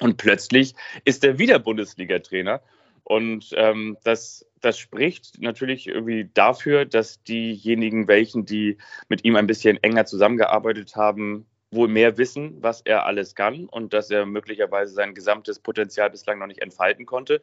[0.00, 2.62] Und plötzlich ist er wieder Bundesliga-Trainer.
[3.04, 9.46] Und ähm, das, das spricht natürlich irgendwie dafür, dass diejenigen, welchen, die mit ihm ein
[9.46, 14.92] bisschen enger zusammengearbeitet haben, wohl mehr wissen, was er alles kann und dass er möglicherweise
[14.92, 17.42] sein gesamtes Potenzial bislang noch nicht entfalten konnte.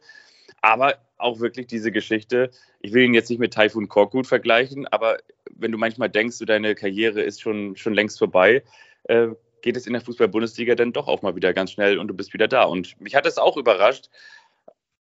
[0.60, 5.18] Aber auch wirklich diese Geschichte, ich will ihn jetzt nicht mit Typhoon Korkut vergleichen, aber
[5.50, 8.62] wenn du manchmal denkst, du, deine Karriere ist schon, schon längst vorbei,
[9.04, 9.28] äh,
[9.62, 12.32] geht es in der Fußball-Bundesliga dann doch auch mal wieder ganz schnell und du bist
[12.32, 12.64] wieder da.
[12.64, 14.08] Und mich hat das auch überrascht,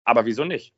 [0.04, 0.74] aber wieso nicht?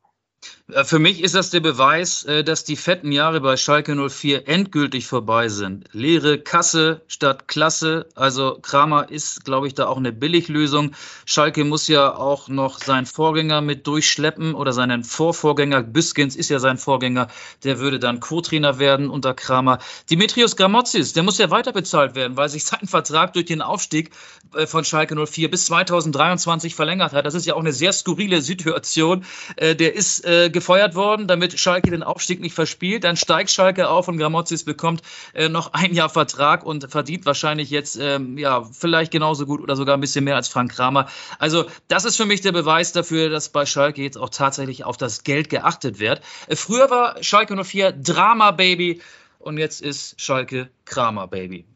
[0.72, 4.48] Äh, für mich ist das der Beweis, äh, dass die fetten Jahre bei Schalke 04
[4.48, 5.88] endgültig vorbei sind.
[5.92, 8.08] Leere Kasse statt Klasse.
[8.14, 10.92] Also Kramer ist, glaube ich, da auch eine Billiglösung.
[11.26, 15.82] Schalke muss ja auch noch seinen Vorgänger mit durchschleppen oder seinen Vorvorgänger.
[15.82, 17.28] Büskens ist ja sein Vorgänger.
[17.64, 19.78] Der würde dann Co-Trainer werden unter Kramer.
[20.10, 24.10] Dimitrios Gramotzis, der muss ja weiter bezahlt werden, weil sich sein Vertrag durch den Aufstieg
[24.54, 27.26] äh, von Schalke 04 bis 2023 verlängert hat.
[27.26, 29.24] Das ist ja auch eine sehr skurrile Situation.
[29.58, 33.04] Der ist äh, gefeuert worden, damit Schalke den Aufstieg nicht verspielt.
[33.04, 35.02] Dann steigt Schalke auf und Gramozis bekommt
[35.34, 39.76] äh, noch ein Jahr Vertrag und verdient wahrscheinlich jetzt ähm, ja vielleicht genauso gut oder
[39.76, 41.08] sogar ein bisschen mehr als Frank Kramer.
[41.38, 44.96] Also das ist für mich der Beweis dafür, dass bei Schalke jetzt auch tatsächlich auf
[44.96, 46.22] das Geld geachtet wird.
[46.46, 49.02] Äh, früher war Schalke 04 Drama Baby
[49.38, 51.66] und jetzt ist Schalke Kramer Baby.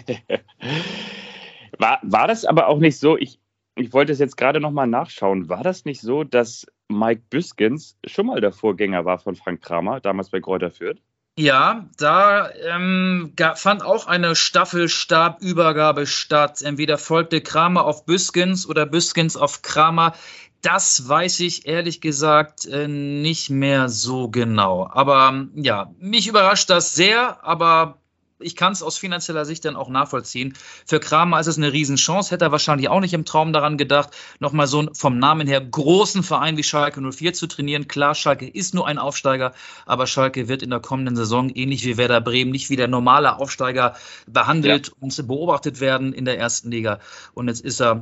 [1.78, 3.18] war, war das aber auch nicht so?
[3.18, 3.39] Ich,
[3.75, 5.49] ich wollte es jetzt gerade nochmal nachschauen.
[5.49, 9.99] War das nicht so, dass Mike Büskens schon mal der Vorgänger war von Frank Kramer,
[9.99, 10.99] damals bei Kräuter Fürth?
[11.36, 16.62] Ja, da ähm, fand auch eine Staffelstabübergabe statt.
[16.62, 20.13] Entweder folgte Kramer auf Büskens oder Büskens auf Kramer.
[20.62, 24.88] Das weiß ich ehrlich gesagt äh, nicht mehr so genau.
[24.91, 28.03] Aber ja, mich überrascht das sehr, aber
[28.39, 30.54] ich kann es aus finanzieller Sicht dann auch nachvollziehen.
[30.86, 34.10] Für Kramer ist es eine Riesenchance, hätte er wahrscheinlich auch nicht im Traum daran gedacht,
[34.39, 37.88] nochmal so einen vom Namen her großen Verein wie Schalke 04 zu trainieren.
[37.88, 39.54] Klar, Schalke ist nur ein Aufsteiger,
[39.86, 43.38] aber Schalke wird in der kommenden Saison ähnlich wie Werder Bremen nicht wie der normale
[43.38, 43.96] Aufsteiger
[44.28, 44.93] behandelt ja.
[45.00, 47.00] und beobachtet werden in der ersten Liga.
[47.34, 48.02] Und jetzt ist er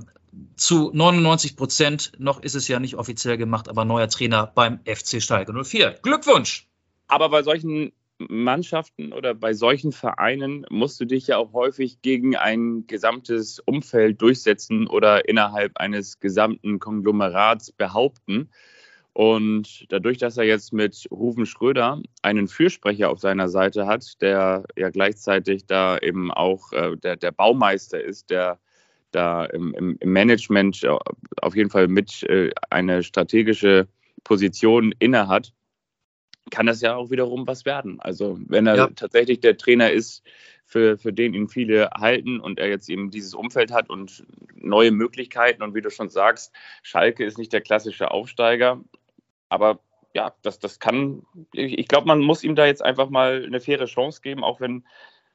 [0.55, 5.21] zu 99 Prozent, noch ist es ja nicht offiziell gemacht, aber neuer Trainer beim FC
[5.21, 5.99] Schalke 04.
[6.01, 6.67] Glückwunsch!
[7.07, 7.91] Aber bei solchen
[8.29, 14.21] Mannschaften oder bei solchen Vereinen musst du dich ja auch häufig gegen ein gesamtes Umfeld
[14.21, 18.49] durchsetzen oder innerhalb eines gesamten Konglomerats behaupten.
[19.13, 24.63] Und dadurch, dass er jetzt mit Rufen Schröder einen Fürsprecher auf seiner Seite hat, der
[24.77, 28.59] ja gleichzeitig da eben auch äh, der, der Baumeister ist, der
[29.11, 30.87] da im, im, Management
[31.41, 33.89] auf jeden Fall mit äh, eine strategische
[34.23, 35.53] Position innehat,
[36.49, 37.99] kann das ja auch wiederum was werden.
[37.99, 38.87] Also wenn er ja.
[38.87, 40.23] tatsächlich der Trainer ist,
[40.71, 44.25] für, für den ihn viele halten und er jetzt eben dieses Umfeld hat und
[44.55, 48.81] neue Möglichkeiten und wie du schon sagst, Schalke ist nicht der klassische Aufsteiger,
[49.49, 49.79] aber
[50.13, 51.23] ja, das, das kann,
[51.53, 54.61] ich, ich glaube, man muss ihm da jetzt einfach mal eine faire Chance geben, auch
[54.61, 54.85] wenn,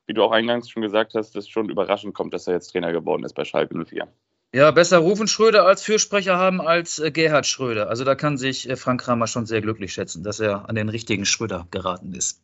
[0.06, 2.92] wie du auch eingangs schon gesagt hast, das schon überraschend kommt, dass er jetzt Trainer
[2.92, 4.08] geworden ist bei Schalke 04.
[4.52, 7.88] Ja, besser Rufen Schröder als Fürsprecher haben als äh, Gerhard Schröder.
[7.88, 10.88] Also da kann sich äh, Frank Kramer schon sehr glücklich schätzen, dass er an den
[10.88, 12.40] richtigen Schröder geraten ist.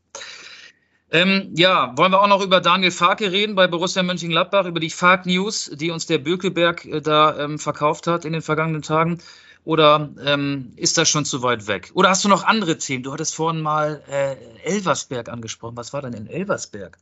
[1.11, 4.91] Ähm, ja, wollen wir auch noch über Daniel Farke reden bei Borussia Mönchengladbach, über die
[4.91, 9.19] Fark News, die uns der Bökelberg äh, da ähm, verkauft hat in den vergangenen Tagen.
[9.65, 11.93] Oder ähm, ist das schon zu weit weg?
[11.95, 13.05] Oder hast du noch andere Themen?
[13.05, 15.77] Du hattest vorhin mal äh, Elversberg angesprochen.
[15.77, 16.99] Was war denn in Elversberg?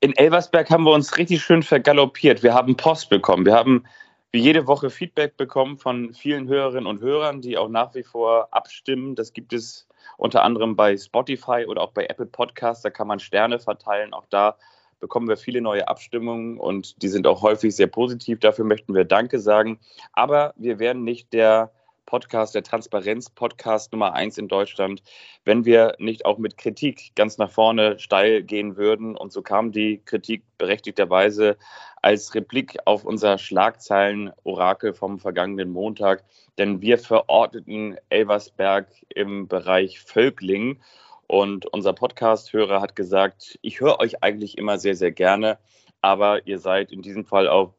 [0.00, 2.42] In Elversberg haben wir uns richtig schön vergaloppiert.
[2.42, 3.44] Wir haben Post bekommen.
[3.44, 3.84] Wir haben
[4.32, 8.48] wie jede Woche Feedback bekommen von vielen Hörerinnen und Hörern, die auch nach wie vor
[8.52, 9.14] abstimmen.
[9.14, 12.82] Das gibt es unter anderem bei Spotify oder auch bei Apple Podcasts.
[12.82, 14.14] Da kann man Sterne verteilen.
[14.14, 14.56] Auch da
[15.00, 18.38] bekommen wir viele neue Abstimmungen und die sind auch häufig sehr positiv.
[18.38, 19.80] Dafür möchten wir Danke sagen.
[20.12, 21.72] Aber wir werden nicht der
[22.06, 25.02] Podcast, der Transparenz-Podcast Nummer eins in Deutschland,
[25.44, 29.16] wenn wir nicht auch mit Kritik ganz nach vorne steil gehen würden.
[29.16, 31.56] Und so kam die Kritik berechtigterweise
[32.02, 36.24] als Replik auf unser Schlagzeilen-Orakel vom vergangenen Montag.
[36.58, 40.80] Denn wir verorteten Elversberg im Bereich Völkling.
[41.26, 45.58] Und unser Podcast-Hörer hat gesagt, ich höre euch eigentlich immer sehr, sehr gerne,
[46.00, 47.74] aber ihr seid in diesem Fall auf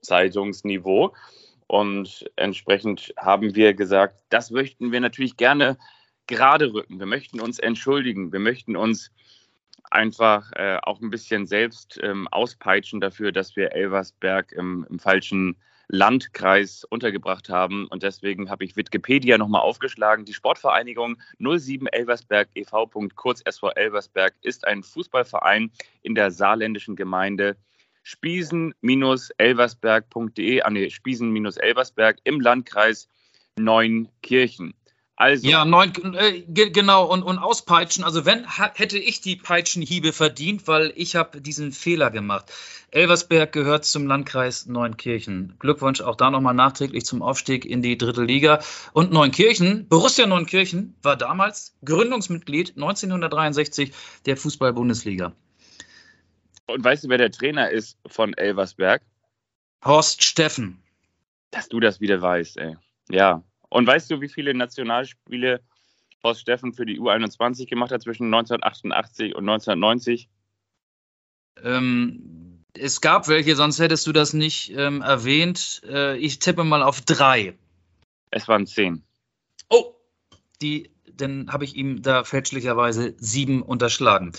[0.00, 1.12] Zeitungsniveau.
[1.70, 5.78] Und entsprechend haben wir gesagt, das möchten wir natürlich gerne
[6.26, 6.98] gerade rücken.
[6.98, 8.32] Wir möchten uns entschuldigen.
[8.32, 9.12] Wir möchten uns
[9.88, 15.54] einfach äh, auch ein bisschen selbst ähm, auspeitschen dafür, dass wir Elversberg im, im, falschen
[15.86, 17.86] Landkreis untergebracht haben.
[17.86, 20.24] Und deswegen habe ich Wikipedia nochmal aufgeschlagen.
[20.24, 22.90] Die Sportvereinigung 07 Elversberg e.V.
[23.14, 25.70] kurz SV Elversberg ist ein Fußballverein
[26.02, 27.56] in der saarländischen Gemeinde
[28.02, 33.08] spiesen-elversberg.de, ah nee, Spiesen-Elversberg im Landkreis
[33.56, 34.74] Neunkirchen.
[35.20, 35.46] Also.
[35.46, 38.04] Ja, neun, äh, genau, und, und auspeitschen.
[38.04, 42.46] Also wenn hätte ich die Peitschenhiebe verdient, weil ich habe diesen Fehler gemacht.
[42.90, 45.56] Elversberg gehört zum Landkreis Neunkirchen.
[45.58, 48.60] Glückwunsch auch da nochmal nachträglich zum Aufstieg in die dritte Liga.
[48.94, 53.92] Und Neunkirchen, Borussia Neunkirchen, war damals Gründungsmitglied 1963
[54.24, 55.34] der Fußball-Bundesliga.
[56.66, 59.02] Und weißt du, wer der Trainer ist von Elversberg?
[59.84, 60.82] Horst Steffen.
[61.50, 62.76] Dass du das wieder weißt, ey.
[63.10, 63.42] Ja.
[63.68, 65.60] Und weißt du, wie viele Nationalspiele
[66.22, 70.28] Horst Steffen für die U21 gemacht hat zwischen 1988 und 1990?
[71.62, 75.82] Ähm, es gab welche, sonst hättest du das nicht ähm, erwähnt.
[75.84, 77.58] Äh, ich tippe mal auf drei.
[78.30, 79.02] Es waren zehn.
[79.68, 79.94] Oh,
[80.62, 84.32] die dann habe ich ihm da fälschlicherweise sieben unterschlagen.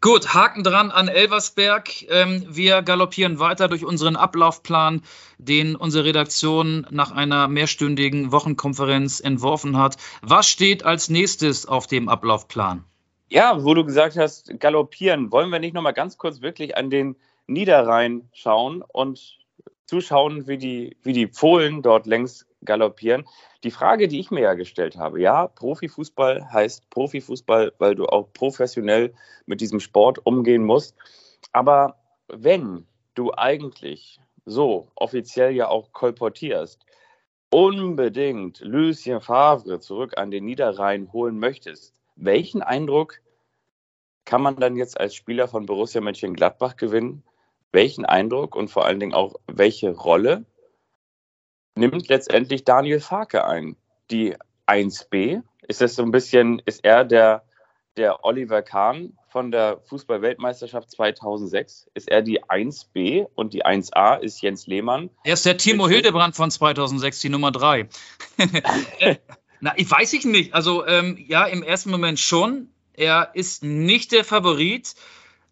[0.00, 2.02] Gut, Haken dran an Elversberg.
[2.10, 5.02] Ähm, wir galoppieren weiter durch unseren Ablaufplan,
[5.38, 9.96] den unsere Redaktion nach einer mehrstündigen Wochenkonferenz entworfen hat.
[10.22, 12.84] Was steht als nächstes auf dem Ablaufplan?
[13.28, 16.90] Ja, wo du gesagt hast, galoppieren, wollen wir nicht noch mal ganz kurz wirklich an
[16.90, 19.38] den Niederrhein schauen und
[19.86, 23.26] zuschauen, wie die, wie die Fohlen dort längs galoppieren.
[23.64, 28.32] Die Frage, die ich mir ja gestellt habe, ja, Profifußball heißt Profifußball, weil du auch
[28.32, 29.14] professionell
[29.46, 30.96] mit diesem Sport umgehen musst.
[31.52, 31.96] Aber
[32.28, 36.84] wenn du eigentlich so offiziell ja auch kolportierst,
[37.50, 43.20] unbedingt Lucien Favre zurück an den Niederrhein holen möchtest, welchen Eindruck
[44.24, 47.24] kann man dann jetzt als Spieler von Borussia Mönchengladbach gewinnen?
[47.72, 50.44] Welchen Eindruck und vor allen Dingen auch welche Rolle
[51.74, 53.76] nimmt letztendlich Daniel Farke ein.
[54.10, 57.44] Die 1b, ist das so ein bisschen, ist er der,
[57.96, 61.90] der Oliver Kahn von der Fußball-Weltmeisterschaft 2006?
[61.94, 65.10] Ist er die 1b und die 1a ist Jens Lehmann?
[65.24, 67.88] Er ist der Timo Hildebrand von 2006, die Nummer 3.
[69.60, 70.54] Na, ich weiß ich nicht.
[70.54, 72.68] Also, ähm, ja, im ersten Moment schon.
[72.94, 74.94] Er ist nicht der Favorit,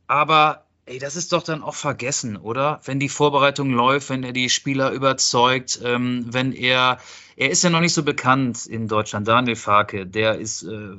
[0.06, 2.80] aber Ey, das ist doch dann auch vergessen, oder?
[2.84, 6.98] Wenn die Vorbereitung läuft, wenn er die Spieler überzeugt, ähm, wenn er,
[7.36, 10.96] er ist ja noch nicht so bekannt in Deutschland, Daniel Farke, der ist äh,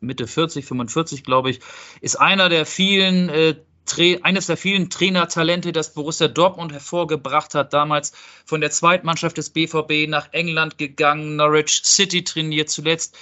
[0.00, 1.60] Mitte 40, 45, glaube ich,
[2.00, 3.56] ist einer der vielen, äh,
[4.22, 8.14] eines der vielen Trainertalente, das Borussia Dortmund hervorgebracht hat, damals
[8.46, 13.18] von der Zweitmannschaft des BVB nach England gegangen, Norwich City trainiert, zuletzt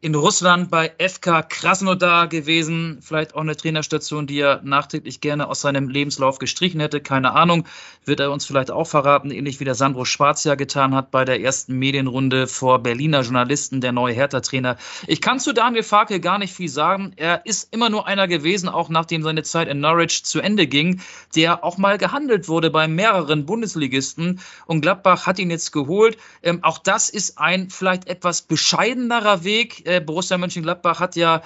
[0.00, 2.98] in Russland bei FK Krasnodar gewesen.
[3.00, 7.00] Vielleicht auch eine Trainerstation, die er nachträglich gerne aus seinem Lebenslauf gestrichen hätte.
[7.00, 7.66] Keine Ahnung.
[8.04, 11.24] Wird er uns vielleicht auch verraten, ähnlich wie der Sandro Schwarz ja getan hat bei
[11.24, 14.76] der ersten Medienrunde vor Berliner Journalisten, der neue Hertha-Trainer.
[15.08, 17.12] Ich kann zu Daniel Farke gar nicht viel sagen.
[17.16, 21.00] Er ist immer nur einer gewesen, auch nachdem seine Zeit in Norwich zu Ende ging,
[21.34, 24.40] der auch mal gehandelt wurde bei mehreren Bundesligisten.
[24.66, 26.18] Und Gladbach hat ihn jetzt geholt.
[26.44, 31.42] Ähm, auch das ist ein vielleicht etwas bescheidenerer Weg äh, Borussia Mönchengladbach hat ja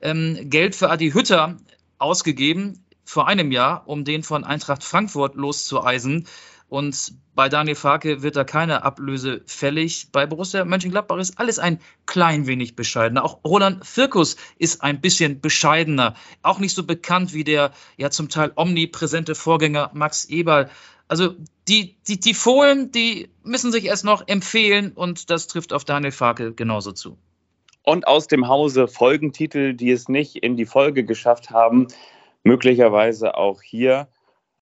[0.00, 1.56] ähm, Geld für Adi Hütter
[1.98, 6.26] ausgegeben vor einem Jahr, um den von Eintracht Frankfurt loszueisen.
[6.68, 10.08] Und bei Daniel Farke wird da keine Ablöse fällig.
[10.10, 13.24] Bei Borussia Mönchengladbach ist alles ein klein wenig bescheidener.
[13.24, 16.14] Auch Roland Firkus ist ein bisschen bescheidener.
[16.42, 20.70] Auch nicht so bekannt wie der ja zum Teil omnipräsente Vorgänger Max Eberl.
[21.06, 21.34] Also
[21.68, 26.12] die, die, die Fohlen, die müssen sich erst noch empfehlen und das trifft auf Daniel
[26.12, 27.18] Farke genauso zu
[27.84, 31.88] und aus dem Hause Folgentitel, die es nicht in die Folge geschafft haben.
[32.42, 34.08] Möglicherweise auch hier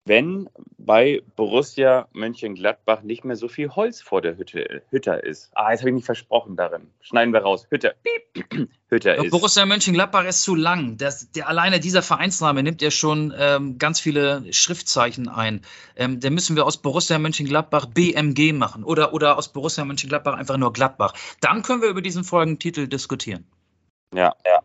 [0.06, 5.50] wenn bei Borussia Mönchengladbach nicht mehr so viel Holz vor der Hütte, Hütter ist.
[5.54, 6.92] Ah, jetzt habe ich mich versprochen darin.
[7.00, 7.66] Schneiden wir raus.
[7.70, 7.94] Hütter.
[8.88, 9.30] Hütter ist.
[9.30, 10.96] Borussia Mönchengladbach ist zu lang.
[10.96, 15.62] Das, der, alleine dieser Vereinsname nimmt ja schon ähm, ganz viele Schriftzeichen ein.
[15.96, 20.56] Ähm, da müssen wir aus Borussia Mönchengladbach BMG machen oder, oder aus Borussia Mönchengladbach einfach
[20.56, 21.14] nur Gladbach.
[21.40, 23.44] Dann können wir über diesen Folgentitel diskutieren.
[24.14, 24.60] Ja, ja.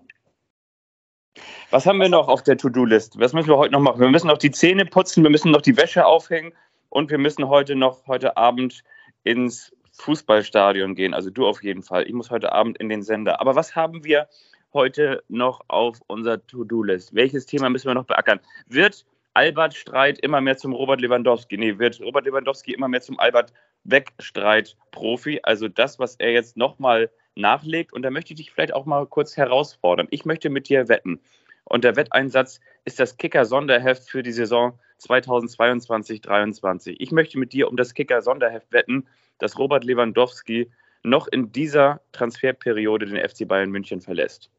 [1.70, 3.20] Was haben wir noch auf der To-Do-List?
[3.20, 4.02] Was müssen wir heute noch machen?
[4.02, 6.54] Wir müssen noch die Zähne putzen, wir müssen noch die Wäsche aufhängen
[6.90, 8.84] und wir müssen heute noch, heute Abend
[9.24, 11.14] ins Fußballstadion gehen.
[11.14, 12.08] Also du auf jeden Fall.
[12.08, 13.40] Ich muss heute Abend in den Sender.
[13.40, 14.28] Aber was haben wir
[14.74, 17.14] heute noch auf unserer To-Do-List?
[17.14, 18.40] Welches Thema müssen wir noch beackern?
[18.68, 21.58] Wird Albert Streit immer mehr zum Robert Lewandowski?
[21.58, 23.54] Nee, wird Robert Lewandowski immer mehr zum Albert
[23.86, 25.40] Wegstreit-Profi?
[25.44, 27.94] Also das, was er jetzt nochmal nachlegt.
[27.94, 30.08] Und da möchte ich dich vielleicht auch mal kurz herausfordern.
[30.12, 31.20] Ich möchte mit dir wetten.
[31.66, 36.96] Und der Wetteinsatz ist das Kicker-Sonderheft für die Saison 2022-23.
[37.00, 40.72] Ich möchte mit dir um das Kicker-Sonderheft wetten, dass Robert Lewandowski
[41.04, 44.50] noch in dieser Transferperiode den FC Bayern München verlässt.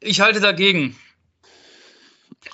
[0.00, 0.96] Ich halte dagegen.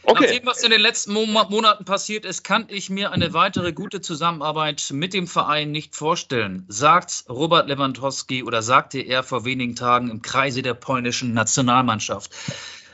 [0.03, 0.21] Okay.
[0.25, 4.01] Nach dem, was in den letzten Monaten passiert ist, kann ich mir eine weitere gute
[4.01, 10.11] Zusammenarbeit mit dem Verein nicht vorstellen, sagt Robert Lewandowski oder sagte er vor wenigen Tagen
[10.11, 12.33] im Kreise der polnischen Nationalmannschaft.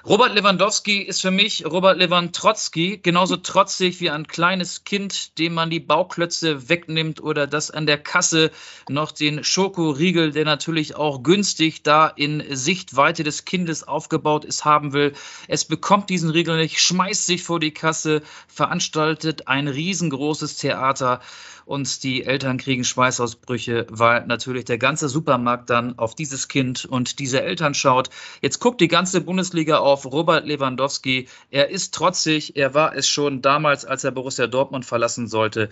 [0.04, 5.70] Robert Lewandowski ist für mich Robert Lewandowski genauso trotzig wie ein kleines Kind, dem man
[5.70, 8.50] die Bauklötze wegnimmt oder das an der Kasse
[8.88, 14.92] noch den Schokoriegel, der natürlich auch günstig da in Sichtweite des Kindes aufgebaut ist, haben
[14.92, 15.12] will.
[15.46, 21.20] Es bekommt diesen Riegel nicht, schmeißt sich vor die Kasse, veranstaltet ein riesengroßes Theater
[21.64, 27.18] und die Eltern kriegen Schweißausbrüche, weil natürlich der ganze Supermarkt dann auf dieses Kind und
[27.18, 28.10] diese Eltern schaut.
[28.40, 31.28] Jetzt guckt die ganze Bundesliga auf Robert Lewandowski.
[31.50, 35.68] Er ist trotzig, er war es schon damals, als er Borussia Dortmund verlassen sollte,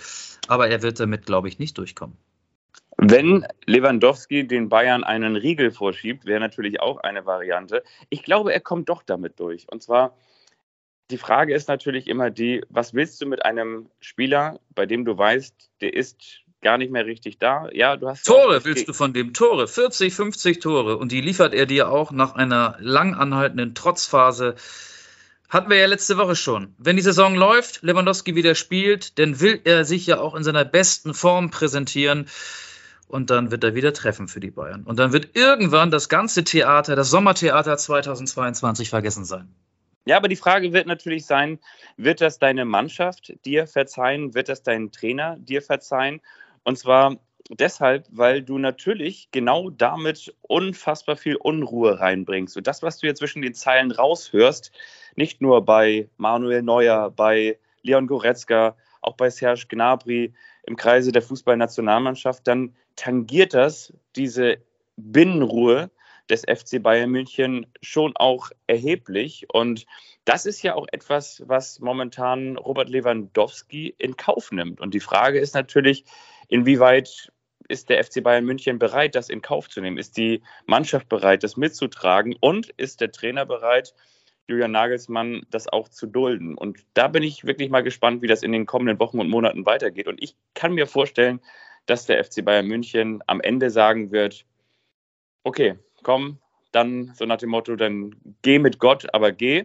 [0.49, 2.17] aber er wird damit, glaube ich, nicht durchkommen.
[3.03, 7.83] Wenn Lewandowski den Bayern einen Riegel vorschiebt, wäre natürlich auch eine Variante.
[8.11, 9.67] Ich glaube, er kommt doch damit durch.
[9.71, 10.15] Und zwar
[11.11, 15.17] die Frage ist natürlich immer die, was willst du mit einem Spieler, bei dem du
[15.17, 17.69] weißt, der ist gar nicht mehr richtig da?
[17.73, 21.55] Ja, du hast Tore willst du von dem Tore, 40, 50 Tore und die liefert
[21.55, 24.55] er dir auch nach einer lang anhaltenden Trotzphase.
[25.49, 26.75] Hatten wir ja letzte Woche schon.
[26.79, 30.65] Wenn die Saison läuft, Lewandowski wieder spielt, dann will er sich ja auch in seiner
[30.65, 32.29] besten Form präsentieren.
[33.09, 34.85] Und dann wird er wieder treffen für die Bayern.
[34.85, 39.53] Und dann wird irgendwann das ganze Theater, das Sommertheater 2022 vergessen sein.
[40.07, 41.59] Ja, aber die Frage wird natürlich sein,
[41.97, 44.35] wird das deine Mannschaft dir verzeihen?
[44.35, 46.21] Wird das dein Trainer dir verzeihen?
[46.65, 47.17] Und zwar
[47.51, 52.57] deshalb, weil du natürlich genau damit unfassbar viel Unruhe reinbringst.
[52.57, 54.73] Und das, was du jetzt zwischen den Zeilen raushörst,
[55.17, 60.33] nicht nur bei Manuel Neuer, bei Leon Goretzka, auch bei Serge Gnabry
[60.65, 64.59] im Kreise der Fußballnationalmannschaft, dann tangiert das diese
[64.97, 65.91] Binnenruhe,
[66.31, 69.47] des FC Bayern München schon auch erheblich.
[69.53, 69.87] Und
[70.25, 74.81] das ist ja auch etwas, was momentan Robert Lewandowski in Kauf nimmt.
[74.81, 76.05] Und die Frage ist natürlich,
[76.49, 77.33] inwieweit
[77.69, 79.97] ist der FC Bayern München bereit, das in Kauf zu nehmen?
[79.97, 82.37] Ist die Mannschaft bereit, das mitzutragen?
[82.41, 83.95] Und ist der Trainer bereit,
[84.49, 86.57] Julian Nagelsmann das auch zu dulden?
[86.57, 89.67] Und da bin ich wirklich mal gespannt, wie das in den kommenden Wochen und Monaten
[89.67, 90.09] weitergeht.
[90.09, 91.41] Und ich kann mir vorstellen,
[91.87, 94.45] dass der FC Bayern München am Ende sagen wird,
[95.45, 96.39] okay, komm,
[96.73, 99.65] dann so nach dem Motto, dann geh mit Gott, aber geh.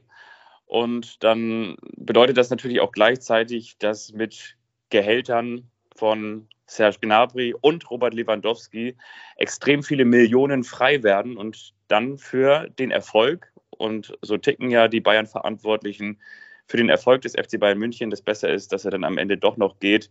[0.66, 4.58] Und dann bedeutet das natürlich auch gleichzeitig, dass mit
[4.90, 8.96] Gehältern von Serge Gnabry und Robert Lewandowski
[9.38, 15.02] extrem viele Millionen frei werden und dann für den Erfolg, und so ticken ja die
[15.02, 16.20] Bayern-Verantwortlichen,
[16.68, 19.38] für den Erfolg des FC Bayern München das besser ist, dass er dann am Ende
[19.38, 20.10] doch noch geht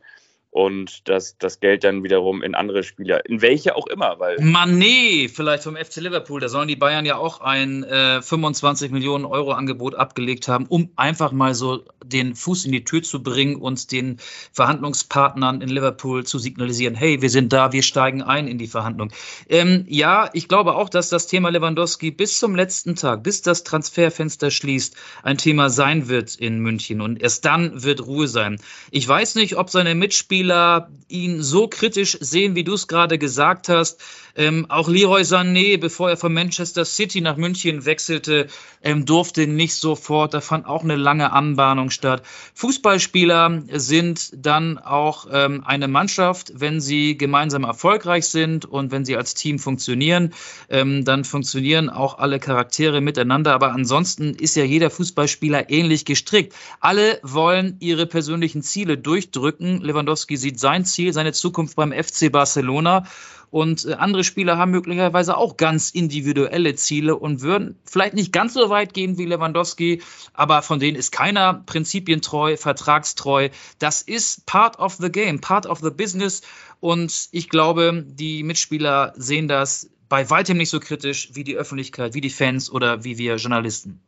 [0.55, 4.37] und dass das Geld dann wiederum in andere Spieler, in welche auch immer, weil.
[4.37, 9.25] Mané, vielleicht vom FC Liverpool, da sollen die Bayern ja auch ein äh, 25 Millionen
[9.25, 13.57] Euro Angebot abgelegt haben, um einfach mal so den Fuß in die Tür zu bringen
[13.57, 14.19] und den
[14.53, 19.11] Verhandlungspartnern in Liverpool zu signalisieren, hey, wir sind da, wir steigen ein in die Verhandlung.
[19.49, 23.65] Ähm, ja, ich glaube auch, dass das Thema Lewandowski bis zum letzten Tag, bis das
[23.65, 24.95] Transferfenster schließt,
[25.25, 28.61] ein Thema sein wird in München und erst dann wird Ruhe sein.
[28.93, 33.19] Ich weiß nicht, ob seine Mitspieler Spieler ihn so kritisch sehen, wie du es gerade
[33.19, 34.01] gesagt hast.
[34.37, 38.49] Ähm, auch Leroy Sané, bevor er von Manchester City nach München wechselte,
[38.83, 40.35] ähm, durfte nicht sofort.
[40.35, 42.23] Da fand auch eine lange Anbahnung statt.
[42.55, 49.17] Fußballspieler sind dann auch ähm, eine Mannschaft, wenn sie gemeinsam erfolgreich sind und wenn sie
[49.17, 50.35] als Team funktionieren.
[50.69, 53.55] Ähm, dann funktionieren auch alle Charaktere miteinander.
[53.55, 56.55] Aber ansonsten ist ja jeder Fußballspieler ähnlich gestrickt.
[56.81, 59.81] Alle wollen ihre persönlichen Ziele durchdrücken.
[59.81, 63.07] Lewandowski Lewandowski sieht sein Ziel, seine Zukunft beim FC Barcelona.
[63.51, 68.55] Und äh, andere Spieler haben möglicherweise auch ganz individuelle Ziele und würden vielleicht nicht ganz
[68.55, 73.51] so weit gehen wie Lewandowski, aber von denen ist keiner prinzipientreu, vertragstreu.
[73.79, 76.43] Das ist part of the game, part of the business.
[76.81, 82.15] Und ich glaube, die Mitspieler sehen das bei weitem nicht so kritisch wie die Öffentlichkeit,
[82.15, 84.01] wie die Fans oder wie wir Journalisten.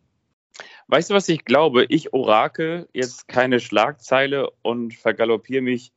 [0.89, 1.85] Weißt du, was ich glaube?
[1.89, 5.93] Ich orakel jetzt keine Schlagzeile und vergaloppiere mich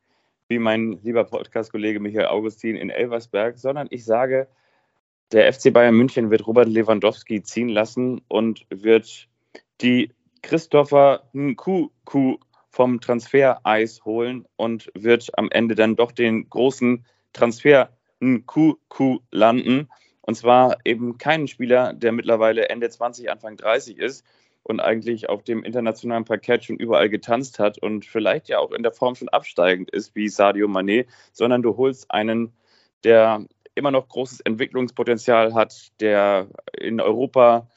[0.50, 4.48] wie mein lieber Podcast-Kollege Michael Augustin in Elversberg, sondern ich sage,
[5.30, 9.28] der FC Bayern München wird Robert Lewandowski ziehen lassen und wird
[9.80, 12.38] die Christopher Nkuku
[12.68, 17.90] vom Transfereis holen und wird am Ende dann doch den großen Transfer
[18.20, 19.88] Nkuku landen.
[20.20, 24.24] Und zwar eben keinen Spieler, der mittlerweile Ende 20, Anfang 30 ist,
[24.62, 28.82] und eigentlich auf dem internationalen Parkett schon überall getanzt hat und vielleicht ja auch in
[28.82, 32.52] der Form schon absteigend ist wie Sadio Mané, sondern du holst einen,
[33.04, 36.48] der immer noch großes Entwicklungspotenzial hat, der
[36.78, 37.68] in Europa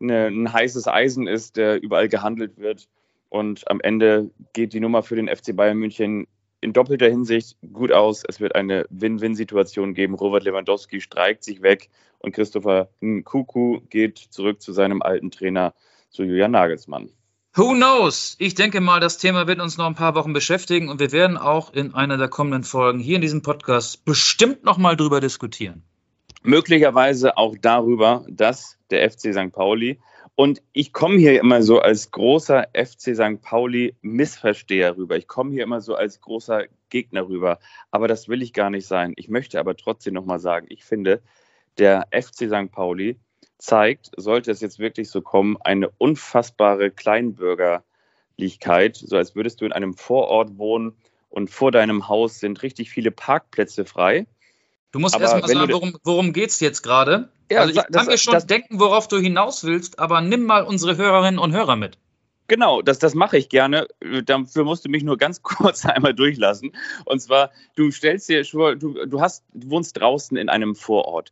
[0.00, 2.88] eine, ein heißes Eisen ist, der überall gehandelt wird.
[3.28, 6.26] Und am Ende geht die Nummer für den FC Bayern München
[6.60, 8.22] in doppelter Hinsicht gut aus.
[8.26, 10.14] Es wird eine Win-Win-Situation geben.
[10.14, 15.74] Robert Lewandowski streikt sich weg und Christopher Nkuku geht zurück zu seinem alten Trainer
[16.10, 17.10] zu Julian Nagelsmann.
[17.54, 18.36] Who knows?
[18.38, 21.36] Ich denke mal, das Thema wird uns noch ein paar Wochen beschäftigen und wir werden
[21.36, 25.82] auch in einer der kommenden Folgen hier in diesem Podcast bestimmt noch mal drüber diskutieren.
[26.42, 29.52] Möglicherweise auch darüber, dass der FC St.
[29.52, 29.98] Pauli
[30.36, 33.42] und ich komme hier immer so als großer FC St.
[33.42, 35.16] Pauli Missversteher rüber.
[35.16, 37.58] Ich komme hier immer so als großer Gegner rüber,
[37.90, 39.12] aber das will ich gar nicht sein.
[39.16, 41.20] Ich möchte aber trotzdem noch mal sagen, ich finde,
[41.78, 42.70] der FC St.
[42.70, 43.18] Pauli
[43.58, 49.72] zeigt, sollte es jetzt wirklich so kommen, eine unfassbare Kleinbürgerlichkeit, so als würdest du in
[49.72, 50.96] einem Vorort wohnen
[51.28, 54.26] und vor deinem Haus sind richtig viele Parkplätze frei.
[54.92, 57.30] Du musst erstmal sagen, worum, worum geht es jetzt gerade?
[57.50, 60.44] Ja, also ich kann das, mir schon das, denken, worauf du hinaus willst, aber nimm
[60.44, 61.98] mal unsere Hörerinnen und Hörer mit.
[62.48, 63.86] Genau, das, das mache ich gerne.
[64.24, 66.72] Dafür musst du mich nur ganz kurz einmal durchlassen.
[67.04, 71.30] Und zwar, du stellst dir du, du, hast, du wohnst draußen in einem Vorort.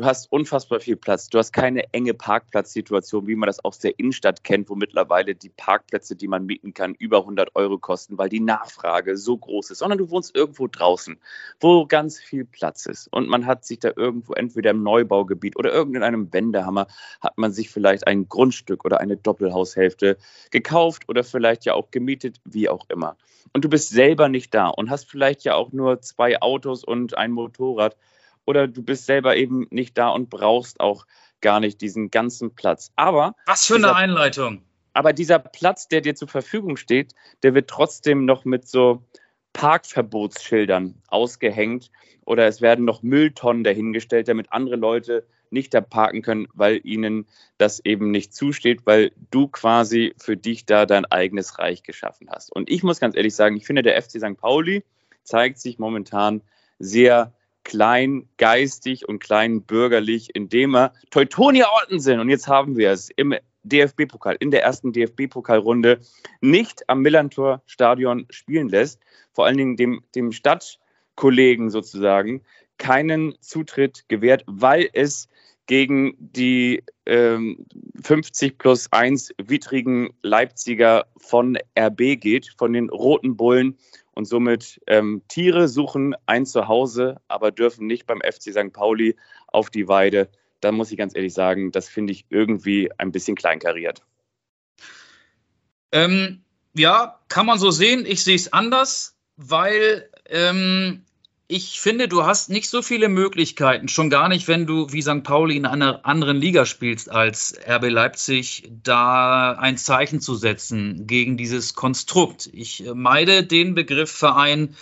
[0.00, 1.28] Du hast unfassbar viel Platz.
[1.28, 5.50] Du hast keine enge Parkplatzsituation, wie man das aus der Innenstadt kennt, wo mittlerweile die
[5.50, 9.80] Parkplätze, die man mieten kann, über 100 Euro kosten, weil die Nachfrage so groß ist.
[9.80, 11.20] Sondern du wohnst irgendwo draußen,
[11.60, 13.08] wo ganz viel Platz ist.
[13.12, 16.86] Und man hat sich da irgendwo entweder im Neubaugebiet oder irgendeinem Wendehammer
[17.20, 20.16] hat man sich vielleicht ein Grundstück oder eine Doppelhaushälfte
[20.50, 23.18] gekauft oder vielleicht ja auch gemietet, wie auch immer.
[23.52, 27.18] Und du bist selber nicht da und hast vielleicht ja auch nur zwei Autos und
[27.18, 27.98] ein Motorrad
[28.50, 31.06] oder du bist selber eben nicht da und brauchst auch
[31.40, 32.92] gar nicht diesen ganzen Platz.
[32.96, 34.62] Aber was für eine Einleitung.
[34.92, 39.02] Aber dieser Platz, der dir zur Verfügung steht, der wird trotzdem noch mit so
[39.52, 41.90] Parkverbotsschildern ausgehängt
[42.26, 47.26] oder es werden noch Mülltonnen dahingestellt, damit andere Leute nicht da parken können, weil ihnen
[47.58, 52.52] das eben nicht zusteht, weil du quasi für dich da dein eigenes Reich geschaffen hast.
[52.52, 54.36] Und ich muss ganz ehrlich sagen, ich finde, der FC St.
[54.36, 54.84] Pauli
[55.24, 56.42] zeigt sich momentan
[56.78, 57.32] sehr
[57.70, 64.50] kleingeistig und kleinbürgerlich, indem er Teutonia Ottensen, und jetzt haben wir es im DFB-Pokal, in
[64.50, 66.00] der ersten DFB-Pokalrunde
[66.40, 68.98] nicht am Millantor-Stadion spielen lässt,
[69.32, 72.42] vor allen Dingen dem, dem Stadtkollegen sozusagen
[72.76, 75.28] keinen Zutritt gewährt, weil es
[75.66, 77.66] gegen die ähm,
[78.02, 83.78] 50 plus 1 widrigen Leipziger von RB geht, von den Roten Bullen
[84.20, 88.70] und somit ähm, Tiere suchen ein Zuhause, aber dürfen nicht beim FC St.
[88.70, 89.16] Pauli
[89.46, 90.28] auf die Weide.
[90.60, 94.02] Da muss ich ganz ehrlich sagen, das finde ich irgendwie ein bisschen kleinkariert.
[95.90, 96.44] Ähm,
[96.74, 98.04] ja, kann man so sehen.
[98.04, 101.06] Ich sehe es anders, weil ähm,
[101.50, 105.24] ich finde, du hast nicht so viele Möglichkeiten, schon gar nicht, wenn du wie St.
[105.24, 111.36] Pauli in einer anderen Liga spielst als RB Leipzig, da ein Zeichen zu setzen gegen
[111.36, 112.48] dieses Konstrukt.
[112.52, 114.76] Ich meide den Begriff Verein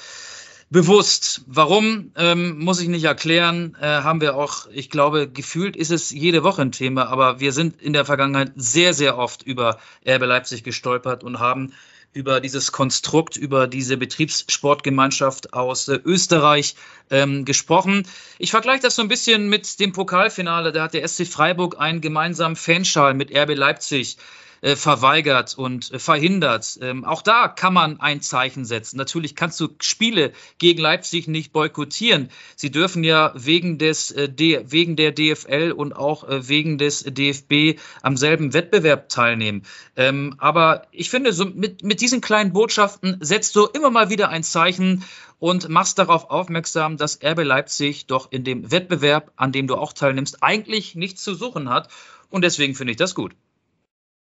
[0.68, 1.40] bewusst.
[1.46, 6.10] Warum, ähm, muss ich nicht erklären, äh, haben wir auch, ich glaube, gefühlt ist es
[6.10, 10.26] jede Woche ein Thema, aber wir sind in der Vergangenheit sehr, sehr oft über RB
[10.26, 11.72] Leipzig gestolpert und haben
[12.12, 16.74] über dieses Konstrukt, über diese Betriebssportgemeinschaft aus äh, Österreich
[17.10, 18.06] ähm, gesprochen.
[18.38, 20.72] Ich vergleiche das so ein bisschen mit dem Pokalfinale.
[20.72, 24.16] Da hat der SC Freiburg einen gemeinsamen Fanschal mit RB Leipzig
[24.60, 26.78] äh, verweigert und äh, verhindert.
[26.82, 28.96] Ähm, auch da kann man ein Zeichen setzen.
[28.96, 32.30] Natürlich kannst du Spiele gegen Leipzig nicht boykottieren.
[32.56, 37.80] Sie dürfen ja wegen des äh, wegen der DFL und auch äh, wegen des DFB
[38.02, 39.62] am selben Wettbewerb teilnehmen.
[39.96, 44.28] Ähm, aber ich finde, so mit, mit diesen kleinen Botschaften setzt du immer mal wieder
[44.28, 45.04] ein Zeichen
[45.38, 49.92] und machst darauf aufmerksam, dass RB Leipzig doch in dem Wettbewerb, an dem du auch
[49.92, 51.88] teilnimmst, eigentlich nichts zu suchen hat.
[52.30, 53.34] Und deswegen finde ich das gut.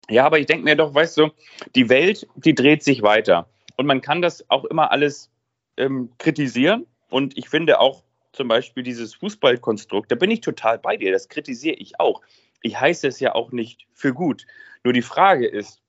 [0.09, 1.29] Ja, aber ich denke mir doch, weißt du,
[1.75, 3.47] die Welt, die dreht sich weiter.
[3.77, 5.29] Und man kann das auch immer alles
[5.77, 6.85] ähm, kritisieren.
[7.09, 11.27] Und ich finde auch zum Beispiel dieses Fußballkonstrukt, da bin ich total bei dir, das
[11.29, 12.21] kritisiere ich auch.
[12.61, 14.45] Ich heiße es ja auch nicht für gut.
[14.83, 15.81] Nur die Frage ist,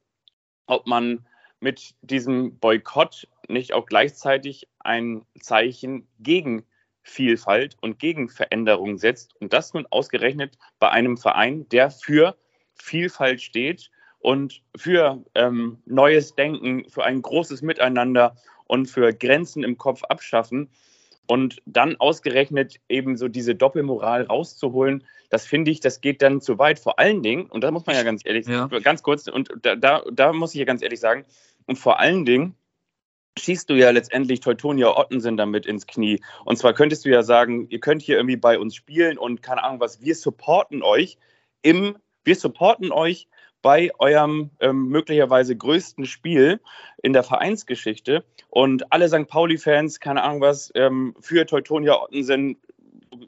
[0.67, 1.27] ob man
[1.61, 6.65] mit diesem Boykott nicht auch gleichzeitig ein Zeichen gegen
[7.03, 9.35] Vielfalt und gegen Veränderung setzt.
[9.41, 12.37] Und das nun ausgerechnet bei einem Verein, der für
[12.75, 13.91] Vielfalt steht
[14.23, 20.71] und für ähm, neues Denken, für ein großes Miteinander und für Grenzen im Kopf abschaffen.
[21.27, 26.59] Und dann ausgerechnet eben so diese Doppelmoral rauszuholen, das finde ich, das geht dann zu
[26.59, 26.79] weit.
[26.79, 28.67] Vor allen Dingen, und da muss man ja ganz ehrlich, ja.
[28.67, 31.25] ganz kurz, und da, da, da muss ich ja ganz ehrlich sagen,
[31.67, 32.55] und vor allen Dingen
[33.39, 36.21] schießt du ja letztendlich Teutonia Ottensen damit ins Knie.
[36.45, 39.65] Und zwar könntest du ja sagen, ihr könnt hier irgendwie bei uns spielen und keine
[39.65, 41.17] Ahnung was, wir supporten euch
[41.63, 43.29] im, wir supporten euch
[43.63, 46.61] bei eurem ähm, möglicherweise größten Spiel
[47.03, 48.25] in der Vereinsgeschichte.
[48.51, 49.29] Und alle St.
[49.29, 52.59] Pauli-Fans, keine Ahnung was, ähm, für Teutonia Ottensen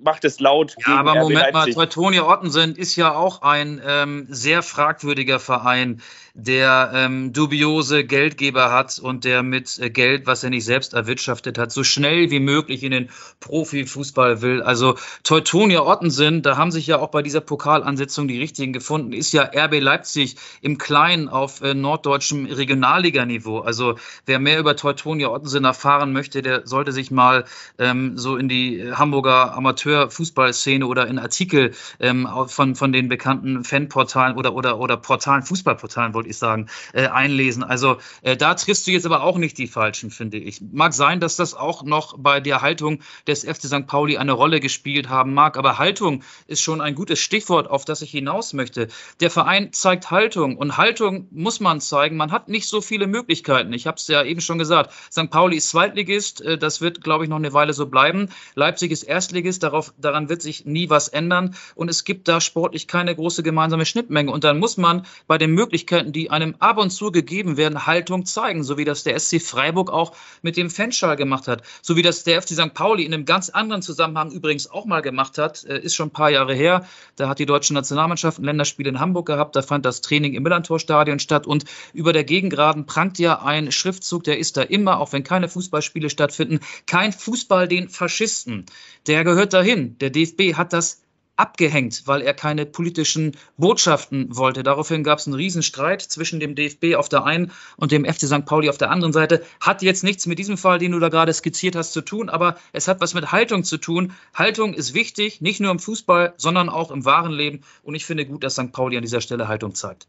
[0.03, 0.75] macht es laut.
[0.87, 6.01] Ja, aber Moment mal, Teutonia Ottensen ist ja auch ein ähm, sehr fragwürdiger Verein
[6.37, 11.59] der ähm, dubiose Geldgeber hat und der mit äh, Geld, was er nicht selbst erwirtschaftet
[11.59, 14.61] hat, so schnell wie möglich in den Profifußball will.
[14.61, 19.33] Also Teutonia Ottensen, da haben sich ja auch bei dieser Pokalansetzung die richtigen gefunden, ist
[19.33, 23.61] ja RB Leipzig im Kleinen auf äh, norddeutschem Regionalliganiveau.
[23.61, 23.95] Also
[24.27, 27.45] wer mehr über Teutonia Ottensen erfahren möchte, der sollte sich mal
[27.79, 34.37] ähm, so in die Hamburger Amateurfußballszene oder in Artikel ähm, von, von den bekannten Fanportalen
[34.37, 37.63] oder, oder, oder Portalen, Fußballportalen, wollte ich sagen, äh, einlesen.
[37.63, 40.61] Also äh, da triffst du jetzt aber auch nicht die Falschen, finde ich.
[40.73, 43.87] Mag sein, dass das auch noch bei der Haltung des FC St.
[43.87, 48.03] Pauli eine Rolle gespielt haben mag, aber Haltung ist schon ein gutes Stichwort, auf das
[48.03, 48.89] ich hinaus möchte.
[49.21, 52.17] Der Verein zeigt Haltung und Haltung muss man zeigen.
[52.17, 53.73] Man hat nicht so viele Möglichkeiten.
[53.73, 54.93] Ich habe es ja eben schon gesagt.
[55.11, 55.31] St.
[55.31, 58.29] Pauli ist Zweitligist, äh, das wird, glaube ich, noch eine Weile so bleiben.
[58.55, 62.87] Leipzig ist Erstligist, darauf, daran wird sich nie was ändern und es gibt da sportlich
[62.87, 64.31] keine große gemeinsame Schnittmenge.
[64.31, 68.25] Und dann muss man bei den Möglichkeiten, die einem ab und zu gegeben werden, Haltung
[68.25, 72.03] zeigen, so wie das der SC Freiburg auch mit dem Fanschal gemacht hat, so wie
[72.03, 72.75] das der FC St.
[72.75, 76.13] Pauli in einem ganz anderen Zusammenhang übrigens auch mal gemacht hat, äh, ist schon ein
[76.13, 76.87] paar Jahre her.
[77.17, 80.43] Da hat die deutsche Nationalmannschaft ein Länderspiel in Hamburg gehabt, da fand das Training im
[80.45, 85.13] Millantor-Stadion statt und über der Gegengraden prangt ja ein Schriftzug, der ist da immer, auch
[85.13, 88.67] wenn keine Fußballspiele stattfinden, kein Fußball den Faschisten.
[89.07, 89.97] Der gehört dahin.
[89.99, 91.05] Der DFB hat das
[91.37, 94.63] abgehängt, weil er keine politischen Botschaften wollte.
[94.63, 98.45] Daraufhin gab es einen Riesenstreit zwischen dem DFB auf der einen und dem FC St.
[98.45, 99.45] Pauli auf der anderen Seite.
[99.61, 102.57] Hat jetzt nichts mit diesem Fall, den du da gerade skizziert hast, zu tun, aber
[102.73, 104.13] es hat was mit Haltung zu tun.
[104.33, 107.63] Haltung ist wichtig, nicht nur im Fußball, sondern auch im wahren Leben.
[107.83, 108.73] Und ich finde gut, dass St.
[108.73, 110.07] Pauli an dieser Stelle Haltung zeigt.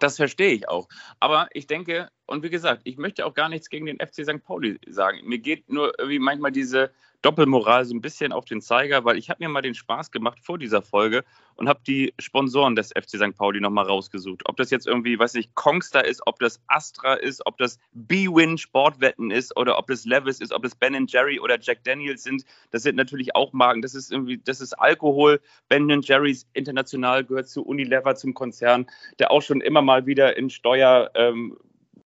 [0.00, 0.88] Das verstehe ich auch.
[1.20, 4.42] Aber ich denke, und wie gesagt, ich möchte auch gar nichts gegen den FC St.
[4.42, 5.20] Pauli sagen.
[5.24, 6.90] Mir geht nur irgendwie manchmal diese
[7.24, 10.40] Doppelmoral so ein bisschen auf den Zeiger, weil ich habe mir mal den Spaß gemacht
[10.42, 11.24] vor dieser Folge
[11.56, 13.34] und habe die Sponsoren des FC St.
[13.34, 14.42] Pauli nochmal rausgesucht.
[14.44, 18.58] Ob das jetzt irgendwie, weiß nicht, Kongstar ist, ob das Astra ist, ob das B-Win
[18.58, 22.44] Sportwetten ist oder ob das Levis ist, ob das Ben Jerry oder Jack Daniels sind.
[22.70, 23.80] Das sind natürlich auch Marken.
[23.80, 25.40] Das ist irgendwie, das ist Alkohol.
[25.70, 28.86] Ben Jerry's international gehört zu Unilever, zum Konzern,
[29.18, 31.56] der auch schon immer mal wieder in Steuer, ähm,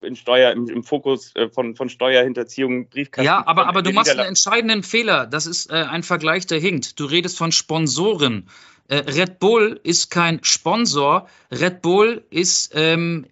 [0.03, 3.25] in Steuer, im, im Fokus äh, von, von Steuerhinterziehung, Briefkasten.
[3.25, 5.27] Ja, aber, aber du machst einen entscheidenden Fehler.
[5.27, 6.99] Das ist äh, ein Vergleich, der hinkt.
[6.99, 8.49] Du redest von Sponsoren.
[8.89, 11.29] Äh, Red Bull ist kein Sponsor.
[11.51, 13.27] Red Bull ist ähm,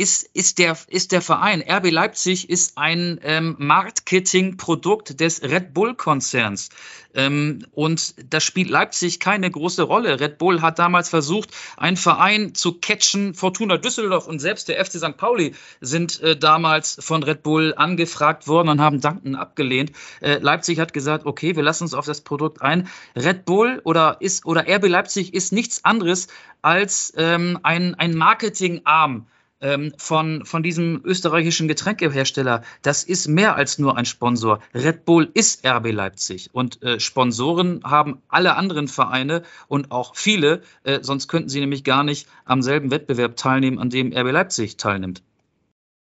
[0.00, 1.62] ist, ist, der, ist der Verein.
[1.62, 6.70] RB Leipzig ist ein ähm, Marketingprodukt des Red Bull-Konzerns.
[7.12, 10.18] Ähm, und da spielt Leipzig keine große Rolle.
[10.18, 13.34] Red Bull hat damals versucht, einen Verein zu catchen.
[13.34, 15.18] Fortuna Düsseldorf und selbst der FC St.
[15.18, 19.92] Pauli sind äh, damals von Red Bull angefragt worden und haben Danken abgelehnt.
[20.22, 22.88] Äh, Leipzig hat gesagt, okay, wir lassen uns auf das Produkt ein.
[23.14, 26.28] Red Bull oder ist oder RB Leipzig ist nichts anderes
[26.62, 29.26] als ähm, ein, ein Marketingarm
[29.60, 32.62] ähm, von, von diesem österreichischen Getränkehersteller.
[32.82, 34.60] Das ist mehr als nur ein Sponsor.
[34.74, 40.62] Red Bull ist RB Leipzig und äh, Sponsoren haben alle anderen Vereine und auch viele,
[40.84, 44.76] äh, sonst könnten sie nämlich gar nicht am selben Wettbewerb teilnehmen, an dem RB Leipzig
[44.76, 45.22] teilnimmt.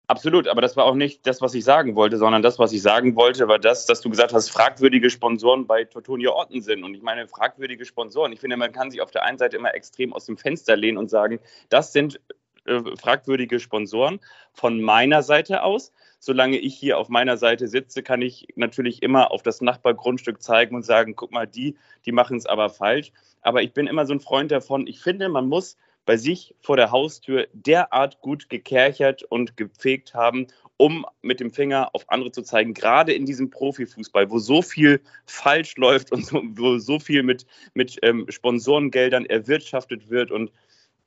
[0.07, 2.81] Absolut, aber das war auch nicht das, was ich sagen wollte, sondern das, was ich
[2.81, 6.83] sagen wollte, war das, dass du gesagt hast, fragwürdige Sponsoren bei Tortonio Otten sind.
[6.83, 8.33] Und ich meine, fragwürdige Sponsoren.
[8.33, 10.97] Ich finde, man kann sich auf der einen Seite immer extrem aus dem Fenster lehnen
[10.97, 11.39] und sagen,
[11.69, 12.19] das sind
[12.65, 14.19] äh, fragwürdige Sponsoren
[14.53, 15.91] von meiner Seite aus.
[16.19, 20.75] Solange ich hier auf meiner Seite sitze, kann ich natürlich immer auf das Nachbargrundstück zeigen
[20.75, 23.11] und sagen, guck mal, die, die machen es aber falsch.
[23.41, 24.87] Aber ich bin immer so ein Freund davon.
[24.87, 30.47] Ich finde, man muss bei sich vor der Haustür derart gut gekerchert und gepflegt haben,
[30.77, 35.01] um mit dem Finger auf andere zu zeigen, gerade in diesem Profifußball, wo so viel
[35.25, 40.51] falsch läuft und so, wo so viel mit, mit ähm, Sponsorengeldern erwirtschaftet wird und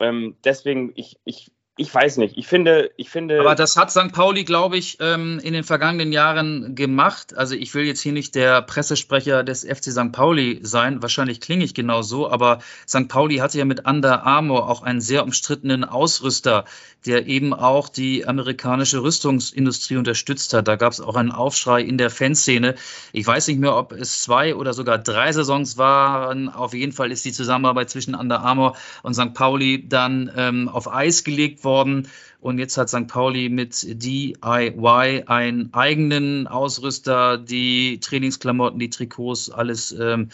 [0.01, 2.39] ähm, deswegen, ich, ich ich weiß nicht.
[2.39, 3.39] Ich finde, ich finde.
[3.39, 4.11] Aber das hat St.
[4.11, 7.37] Pauli, glaube ich, ähm, in den vergangenen Jahren gemacht.
[7.37, 10.11] Also ich will jetzt hier nicht der Pressesprecher des FC St.
[10.11, 11.03] Pauli sein.
[11.03, 12.31] Wahrscheinlich klinge ich genau so.
[12.31, 13.09] Aber St.
[13.09, 16.65] Pauli hatte ja mit Under Armour auch einen sehr umstrittenen Ausrüster,
[17.05, 20.69] der eben auch die amerikanische Rüstungsindustrie unterstützt hat.
[20.69, 22.75] Da gab es auch einen Aufschrei in der Fanszene.
[23.13, 26.49] Ich weiß nicht mehr, ob es zwei oder sogar drei Saisons waren.
[26.49, 29.35] Auf jeden Fall ist die Zusammenarbeit zwischen Under Armour und St.
[29.35, 32.09] Pauli dann ähm, auf Eis gelegt worden.
[32.41, 33.07] Und jetzt hat St.
[33.07, 40.31] Pauli mit DIY einen eigenen Ausrüster, die Trainingsklamotten, die Trikots, alles, ähm,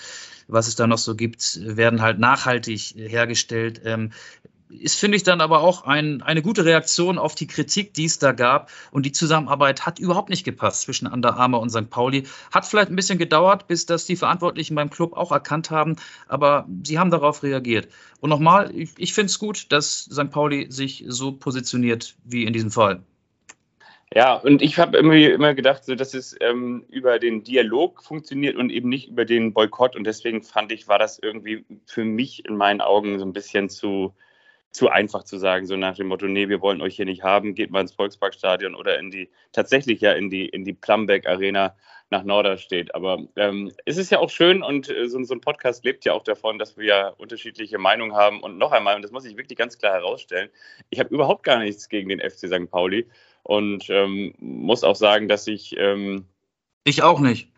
[0.46, 3.80] was es da noch so gibt, werden halt nachhaltig hergestellt.
[3.84, 4.12] Ähm,
[4.80, 8.18] ist, finde ich, dann aber auch ein, eine gute Reaktion auf die Kritik, die es
[8.18, 8.70] da gab.
[8.90, 11.90] Und die Zusammenarbeit hat überhaupt nicht gepasst zwischen Under Armour und St.
[11.90, 12.24] Pauli.
[12.52, 15.96] Hat vielleicht ein bisschen gedauert, bis das die Verantwortlichen beim Club auch erkannt haben,
[16.28, 17.88] aber sie haben darauf reagiert.
[18.20, 20.30] Und nochmal, ich, ich finde es gut, dass St.
[20.30, 23.02] Pauli sich so positioniert wie in diesem Fall.
[24.14, 28.56] Ja, und ich habe irgendwie immer gedacht, so, dass es ähm, über den Dialog funktioniert
[28.56, 29.96] und eben nicht über den Boykott.
[29.96, 33.70] Und deswegen fand ich, war das irgendwie für mich in meinen Augen so ein bisschen
[33.70, 34.12] zu,
[34.72, 37.54] zu einfach zu sagen, so nach dem Motto, nee, wir wollen euch hier nicht haben,
[37.54, 41.76] geht mal ins Volksparkstadion oder in die, tatsächlich ja in die, in die Plumbeck Arena
[42.12, 42.94] nach Norderstedt.
[42.94, 46.12] Aber ähm, es ist ja auch schön und äh, so, so, ein Podcast lebt ja
[46.12, 48.40] auch davon, dass wir ja unterschiedliche Meinungen haben.
[48.40, 50.48] Und noch einmal, und das muss ich wirklich ganz klar herausstellen,
[50.90, 52.70] ich habe überhaupt gar nichts gegen den FC St.
[52.70, 53.08] Pauli
[53.42, 55.76] und ähm, muss auch sagen, dass ich.
[55.76, 56.26] Ähm,
[56.84, 57.51] ich auch nicht.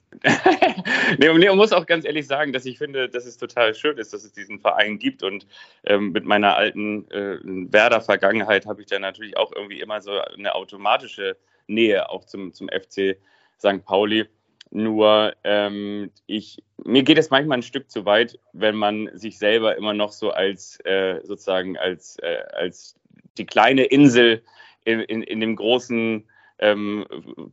[1.18, 4.12] Nee, man muss auch ganz ehrlich sagen, dass ich finde, dass es total schön ist,
[4.12, 5.22] dass es diesen Verein gibt.
[5.22, 5.46] Und
[5.84, 10.54] ähm, mit meiner alten äh, Werder-Vergangenheit habe ich da natürlich auch irgendwie immer so eine
[10.54, 11.36] automatische
[11.66, 13.16] Nähe auch zum, zum FC
[13.58, 13.84] St.
[13.84, 14.26] Pauli.
[14.70, 19.76] Nur ähm, ich, mir geht es manchmal ein Stück zu weit, wenn man sich selber
[19.76, 22.96] immer noch so als äh, sozusagen als, äh, als
[23.38, 24.42] die kleine Insel
[24.84, 26.24] in, in, in dem großen
[26.59, 27.05] ähm,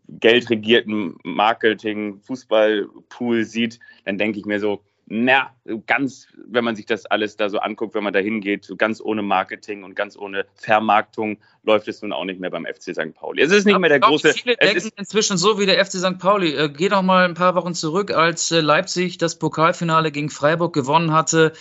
[0.08, 4.84] geldregierten Marketing, Fußballpool sieht, dann denke ich mir so,
[5.14, 5.52] na,
[5.88, 9.02] ganz, wenn man sich das alles da so anguckt, wenn man da hingeht, so ganz
[9.02, 13.14] ohne Marketing und ganz ohne Vermarktung läuft es nun auch nicht mehr beim FC St.
[13.14, 13.42] Pauli.
[13.42, 14.34] Es ist nicht Aber mehr der glaube, große.
[14.34, 16.18] Viele denken inzwischen so wie der FC St.
[16.18, 16.54] Pauli.
[16.54, 20.74] Äh, geh doch mal ein paar Wochen zurück, als äh, Leipzig das Pokalfinale gegen Freiburg
[20.74, 21.52] gewonnen hatte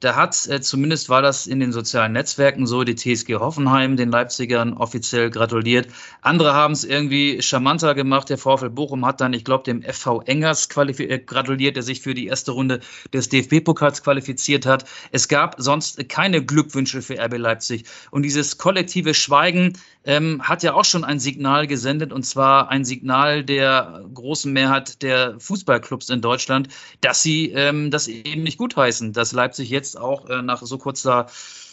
[0.00, 4.10] da hat, äh, zumindest war das in den sozialen Netzwerken so, die TSG Hoffenheim den
[4.10, 5.88] Leipzigern offiziell gratuliert.
[6.22, 8.30] Andere haben es irgendwie charmanter gemacht.
[8.30, 12.14] Der VfL Bochum hat dann, ich glaube, dem FV Engers äh, gratuliert, der sich für
[12.14, 12.80] die erste Runde
[13.12, 14.84] des DFB-Pokals qualifiziert hat.
[15.10, 17.84] Es gab sonst keine Glückwünsche für RB Leipzig.
[18.10, 19.72] Und dieses kollektive Schweigen
[20.04, 25.02] ähm, hat ja auch schon ein Signal gesendet, und zwar ein Signal der großen Mehrheit
[25.02, 26.68] der Fußballclubs in Deutschland,
[27.02, 31.26] dass sie ähm, das eben nicht gutheißen, dass Leipzig jetzt auch äh, nach so kurzer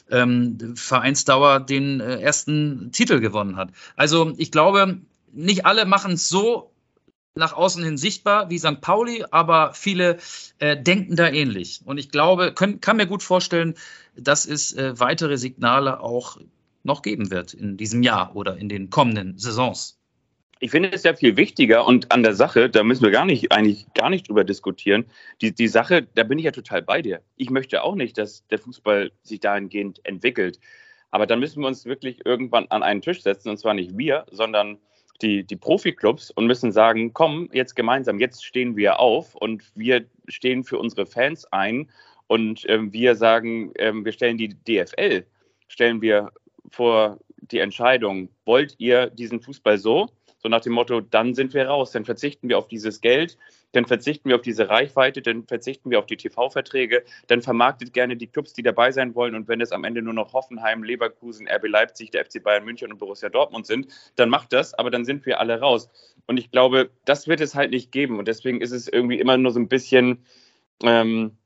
[0.10, 3.72] ähm, Vereinsdauer den äh, ersten Titel gewonnen hat.
[3.96, 5.00] Also ich glaube,
[5.32, 6.72] nicht alle machen es so
[7.36, 8.80] nach außen hin sichtbar wie St.
[8.80, 10.18] Pauli, aber viele
[10.60, 11.82] äh, denken da ähnlich.
[11.84, 13.76] Und ich glaube, können, kann mir gut vorstellen,
[14.16, 16.38] dass es äh, weitere Signale auch
[16.84, 20.00] noch geben wird in diesem Jahr oder in den kommenden Saisons.
[20.60, 23.52] Ich finde es ja viel wichtiger und an der Sache, da müssen wir gar nicht,
[23.52, 25.06] eigentlich gar nicht drüber diskutieren.
[25.42, 27.22] Die, die Sache, da bin ich ja total bei dir.
[27.36, 30.60] Ich möchte auch nicht, dass der Fußball sich dahingehend entwickelt.
[31.12, 34.26] Aber dann müssen wir uns wirklich irgendwann an einen Tisch setzen und zwar nicht wir,
[34.32, 34.80] sondern
[35.22, 40.06] die, die Profiklubs und müssen sagen, komm, jetzt gemeinsam, jetzt stehen wir auf und wir
[40.28, 41.90] stehen für unsere Fans ein
[42.28, 45.26] und äh, wir sagen, äh, wir stellen die DFL,
[45.68, 46.32] stellen wir
[46.70, 47.20] vor
[47.52, 50.10] die Entscheidung, wollt ihr diesen Fußball so?
[50.46, 53.36] So nach dem Motto, dann sind wir raus, dann verzichten wir auf dieses Geld,
[53.72, 58.16] dann verzichten wir auf diese Reichweite, dann verzichten wir auf die TV-Verträge, dann vermarktet gerne
[58.16, 59.34] die Clubs, die dabei sein wollen.
[59.34, 62.92] Und wenn es am Ende nur noch Hoffenheim, Leverkusen, RB Leipzig, der FC Bayern München
[62.92, 63.88] und Borussia Dortmund sind,
[64.18, 65.90] dann macht das, aber dann sind wir alle raus.
[66.28, 68.20] Und ich glaube, das wird es halt nicht geben.
[68.20, 70.26] Und deswegen ist es irgendwie immer nur so ein bisschen.
[70.84, 71.40] Ähm,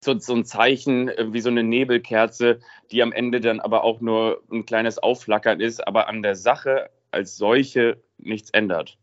[0.00, 2.60] so, so ein Zeichen äh, wie so eine Nebelkerze,
[2.92, 6.90] die am Ende dann aber auch nur ein kleines Aufflackern ist, aber an der Sache
[7.10, 8.98] als solche nichts ändert.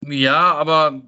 [0.00, 1.02] Ja, aber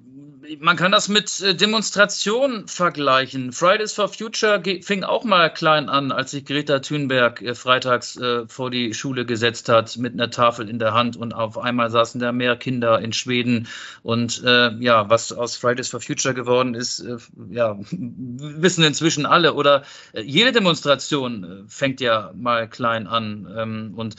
[0.59, 3.51] man kann das mit äh, Demonstrationen vergleichen.
[3.53, 8.47] Fridays for Future fing auch mal klein an, als sich Greta Thunberg äh, freitags äh,
[8.47, 12.19] vor die Schule gesetzt hat mit einer Tafel in der Hand und auf einmal saßen
[12.19, 13.67] da mehr Kinder in Schweden.
[14.03, 17.17] Und äh, ja, was aus Fridays for Future geworden ist, äh,
[17.49, 19.53] ja, wissen inzwischen alle.
[19.53, 19.83] Oder
[20.21, 23.47] jede Demonstration fängt ja mal klein an.
[23.57, 24.15] Ähm, und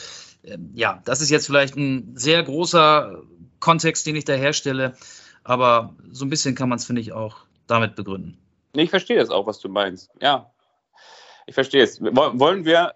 [0.74, 3.22] ja, das ist jetzt vielleicht ein sehr großer
[3.60, 4.94] Kontext, den ich da herstelle.
[5.44, 8.38] Aber so ein bisschen kann man es, finde ich, auch damit begründen.
[8.74, 10.10] Ich verstehe das auch, was du meinst.
[10.20, 10.51] Ja,
[11.46, 12.00] ich verstehe es.
[12.00, 12.92] Wollen wir,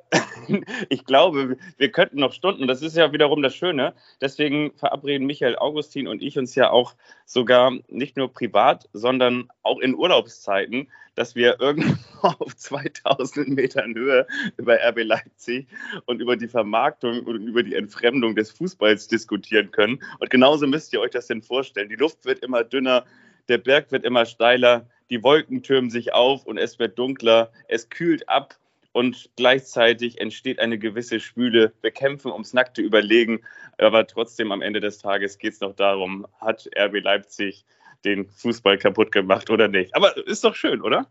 [0.89, 3.95] ich glaube, wir könnten noch Stunden, das ist ja wiederum das Schöne.
[4.21, 6.95] Deswegen verabreden Michael Augustin und ich uns ja auch
[7.25, 14.27] sogar nicht nur privat, sondern auch in Urlaubszeiten, dass wir irgendwo auf 2000 Metern Höhe
[14.57, 15.67] über RB Leipzig
[16.05, 20.01] und über die Vermarktung und über die Entfremdung des Fußballs diskutieren können.
[20.21, 21.89] Und genauso müsst ihr euch das denn vorstellen.
[21.89, 23.05] Die Luft wird immer dünner,
[23.49, 27.89] der Berg wird immer steiler die Wolken türmen sich auf und es wird dunkler, es
[27.89, 28.57] kühlt ab
[28.93, 31.73] und gleichzeitig entsteht eine gewisse Schwüle.
[31.83, 33.41] Wir kämpfen ums nackte Überlegen,
[33.79, 37.65] aber trotzdem am Ende des Tages geht es noch darum, hat RB Leipzig
[38.05, 39.95] den Fußball kaputt gemacht oder nicht.
[39.95, 41.07] Aber ist doch schön, oder?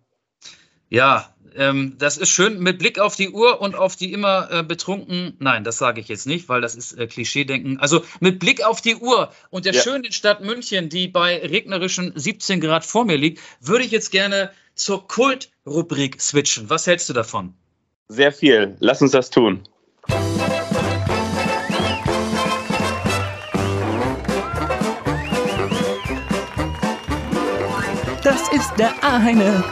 [0.89, 4.63] Ja, ähm, das ist schön mit Blick auf die Uhr und auf die immer äh,
[4.63, 5.35] betrunken.
[5.39, 7.79] Nein, das sage ich jetzt nicht, weil das ist äh, Klischeedenken.
[7.79, 9.81] Also mit Blick auf die Uhr und der ja.
[9.81, 14.51] schönen Stadt München, die bei regnerischen 17 Grad vor mir liegt, würde ich jetzt gerne
[14.75, 16.69] zur Kult-Rubrik switchen.
[16.69, 17.53] Was hältst du davon?
[18.07, 18.75] Sehr viel.
[18.79, 19.63] Lass uns das tun.
[28.23, 29.63] Das ist der eine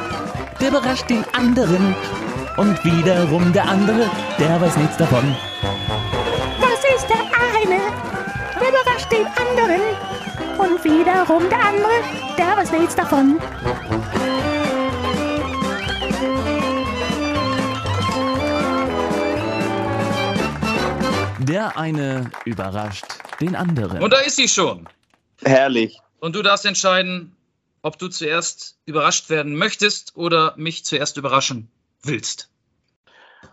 [0.63, 1.93] der überrascht den anderen.
[2.55, 4.09] Und wiederum der andere,
[4.39, 5.35] der weiß nichts davon.
[6.61, 7.81] Das ist der eine,
[8.59, 9.81] der überrascht den anderen.
[10.57, 11.91] Und wiederum der andere,
[12.37, 13.39] der weiß nichts davon.
[21.39, 23.05] Der eine überrascht
[23.41, 24.01] den anderen.
[24.01, 24.87] Und da ist sie schon.
[25.43, 25.99] Herrlich.
[26.19, 27.35] Und du darfst entscheiden,
[27.83, 31.69] ob du zuerst überrascht werden möchtest oder mich zuerst überraschen
[32.01, 32.49] willst.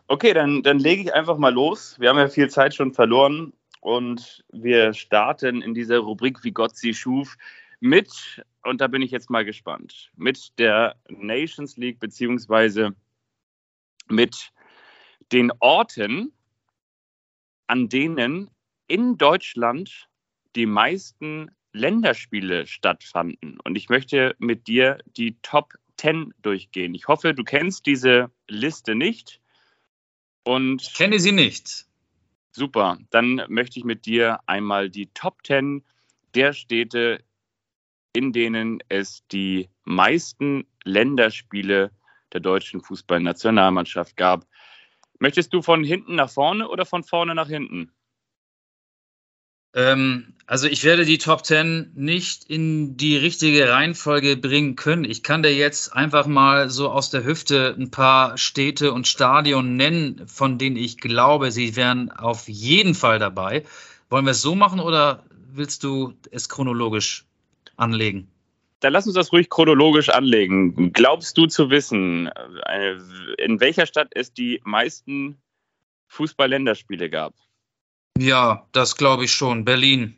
[0.06, 1.96] Okay, dann, dann lege ich einfach mal los.
[1.98, 6.76] Wir haben ja viel Zeit schon verloren und wir starten in dieser Rubrik, wie Gott
[6.76, 7.36] sie schuf,
[7.80, 12.94] mit, und da bin ich jetzt mal gespannt, mit der Nations League beziehungsweise
[14.08, 14.52] mit
[15.32, 16.32] den Orten,
[17.66, 18.50] an denen
[18.86, 20.08] in Deutschland
[20.56, 23.58] die meisten Länderspiele stattfanden.
[23.60, 26.94] Und ich möchte mit dir die Top 10 durchgehen.
[26.94, 29.40] Ich hoffe, du kennst diese Liste nicht.
[30.44, 31.86] Und ich kenne sie nicht.
[32.52, 32.98] Super.
[33.10, 35.84] Dann möchte ich mit dir einmal die Top 10
[36.34, 37.22] der Städte,
[38.12, 41.90] in denen es die meisten Länderspiele
[42.32, 44.46] der deutschen Fußballnationalmannschaft gab.
[45.18, 47.92] Möchtest du von hinten nach vorne oder von vorne nach hinten?
[49.74, 55.04] Ähm, also ich werde die Top 10 nicht in die richtige Reihenfolge bringen können.
[55.04, 59.76] Ich kann dir jetzt einfach mal so aus der Hüfte ein paar Städte und Stadien
[59.76, 63.64] nennen, von denen ich glaube, sie wären auf jeden Fall dabei.
[64.08, 67.24] Wollen wir es so machen oder willst du es chronologisch
[67.76, 68.28] anlegen?
[68.80, 70.92] Dann lass uns das ruhig chronologisch anlegen.
[70.92, 72.96] Glaubst du zu wissen, äh,
[73.38, 75.40] in welcher Stadt es die meisten
[76.08, 77.34] Fußball-Länderspiele gab?
[78.18, 79.64] Ja, das glaube ich schon.
[79.64, 80.16] Berlin.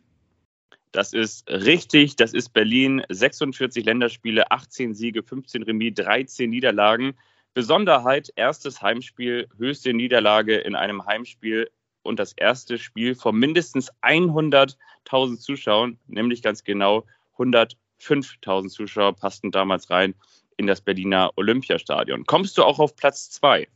[0.93, 2.16] Das ist richtig.
[2.16, 3.03] Das ist Berlin.
[3.09, 7.14] 46 Länderspiele, 18 Siege, 15 Remis, 13 Niederlagen.
[7.55, 11.70] Besonderheit, erstes Heimspiel, höchste Niederlage in einem Heimspiel
[12.03, 19.90] und das erste Spiel vor mindestens 100.000 Zuschauern, nämlich ganz genau 105.000 Zuschauer passten damals
[19.90, 20.14] rein
[20.57, 22.24] in das Berliner Olympiastadion.
[22.24, 23.68] Kommst du auch auf Platz 2?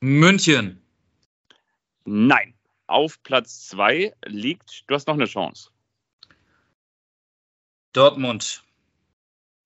[0.00, 0.82] München.
[2.04, 2.54] Nein.
[2.90, 5.70] Auf Platz 2 liegt, du hast noch eine Chance.
[7.92, 8.64] Dortmund.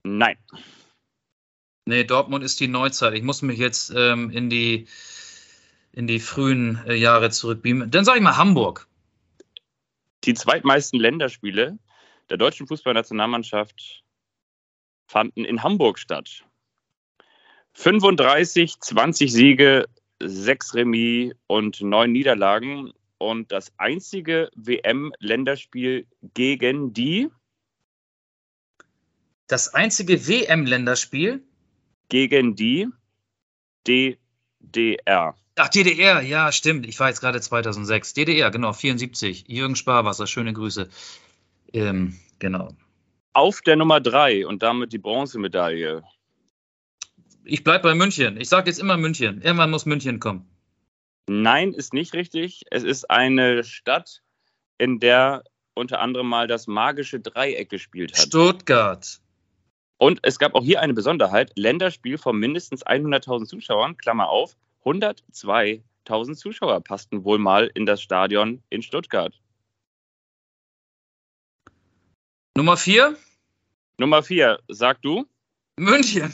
[0.03, 0.37] Nein.
[1.85, 3.15] Nee, Dortmund ist die Neuzeit.
[3.15, 4.87] Ich muss mich jetzt ähm, in, die,
[5.91, 7.89] in die frühen äh, Jahre zurückbeamen.
[7.89, 8.87] Dann sage ich mal Hamburg.
[10.23, 11.79] Die zweitmeisten Länderspiele
[12.29, 14.03] der deutschen Fußballnationalmannschaft
[15.07, 16.45] fanden in Hamburg statt.
[17.73, 19.85] 35, 20 Siege,
[20.21, 22.93] 6 Remis und 9 Niederlagen.
[23.17, 27.29] Und das einzige WM-Länderspiel gegen die.
[29.47, 31.43] Das einzige WM-Länderspiel?
[32.09, 32.87] Gegen die
[33.87, 35.35] DDR.
[35.57, 36.85] Ach, DDR, ja, stimmt.
[36.85, 38.13] Ich war jetzt gerade 2006.
[38.13, 39.45] DDR, genau, 74.
[39.47, 40.89] Jürgen Sparwasser, schöne Grüße.
[41.71, 42.75] Ähm, genau.
[43.33, 46.03] Auf der Nummer 3 und damit die Bronzemedaille.
[47.43, 48.37] Ich bleibe bei München.
[48.37, 49.41] Ich sage jetzt immer München.
[49.41, 50.49] Irgendwann muss München kommen.
[51.27, 52.63] Nein, ist nicht richtig.
[52.69, 54.21] Es ist eine Stadt,
[54.77, 58.27] in der unter anderem mal das magische Dreieck gespielt hat.
[58.27, 59.19] Stuttgart.
[59.97, 66.35] Und es gab auch hier eine Besonderheit: Länderspiel von mindestens 100.000 Zuschauern, Klammer auf, 102.000
[66.35, 69.33] Zuschauer passten wohl mal in das Stadion in Stuttgart.
[72.55, 73.17] Nummer 4?
[73.97, 75.25] Nummer 4, sag du?
[75.77, 76.33] München.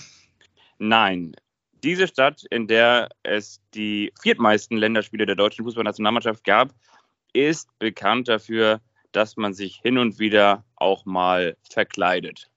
[0.77, 1.35] Nein.
[1.83, 6.75] Diese Stadt, in der es die viertmeisten Länderspiele der deutschen Fußballnationalmannschaft gab,
[7.33, 12.51] ist bekannt dafür, dass man sich hin und wieder auch mal verkleidet.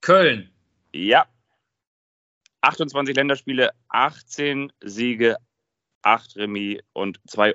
[0.00, 0.50] Köln.
[0.92, 1.26] Ja.
[2.60, 5.36] 28 Länderspiele, 18 Siege,
[6.02, 7.54] 8 Remis und 2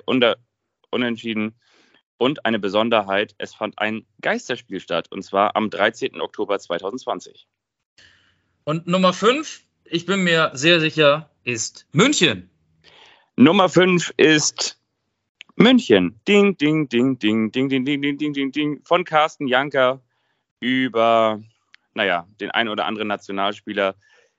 [0.90, 1.58] Unentschieden.
[2.16, 6.20] Und eine Besonderheit, es fand ein Geisterspiel statt, und zwar am 13.
[6.20, 7.48] Oktober 2020.
[8.64, 12.50] Und Nummer 5, ich bin mir sehr sicher, ist München.
[13.36, 14.78] Nummer 5 ist
[15.56, 16.20] München.
[16.26, 18.80] Ding, ding, ding, ding, ding, ding, ding, ding, ding, ding, ding.
[18.84, 20.02] Von Carsten Janker
[20.60, 21.42] über,
[21.94, 23.96] naja, den einen oder anderen Nationalspieler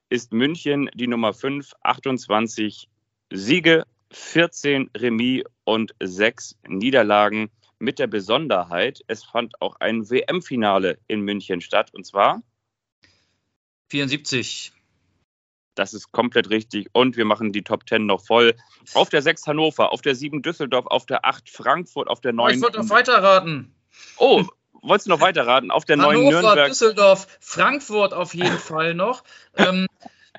[0.10, 2.90] ist München die Nummer 5, 28
[3.32, 7.50] Siege, 14 Remis und 6 Niederlagen.
[7.78, 12.42] Mit der Besonderheit, es fand auch ein WM-Finale in München statt und zwar
[13.90, 14.75] 74.
[15.76, 16.90] Das ist komplett richtig.
[16.94, 18.56] Und wir machen die Top 10 noch voll.
[18.94, 22.46] Auf der 6 Hannover, auf der 7 Düsseldorf, auf der 8 Frankfurt, auf der 9.
[22.46, 23.76] Oh, ich wollte noch weiterraten.
[24.18, 24.44] Oh,
[24.82, 25.72] wolltest du noch weiterraten?
[25.72, 26.68] Auf der 9 Hannover, Nürnberg.
[26.68, 29.24] Düsseldorf, Frankfurt auf jeden Fall noch.
[29.56, 29.88] Ähm,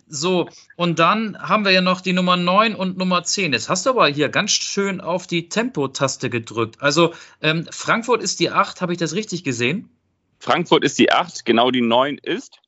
[0.09, 3.53] so, und dann haben wir ja noch die Nummer 9 und Nummer 10.
[3.53, 6.81] Jetzt hast du aber hier ganz schön auf die Tempo-Taste gedrückt.
[6.81, 7.13] Also
[7.43, 9.91] ähm, Frankfurt ist die 8, habe ich das richtig gesehen?
[10.39, 12.61] Frankfurt ist die 8, genau die 9 ist.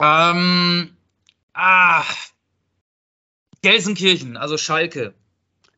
[0.00, 0.96] Ähm,
[1.58, 2.04] ah,
[3.62, 5.14] Gelsenkirchen, also Schalke.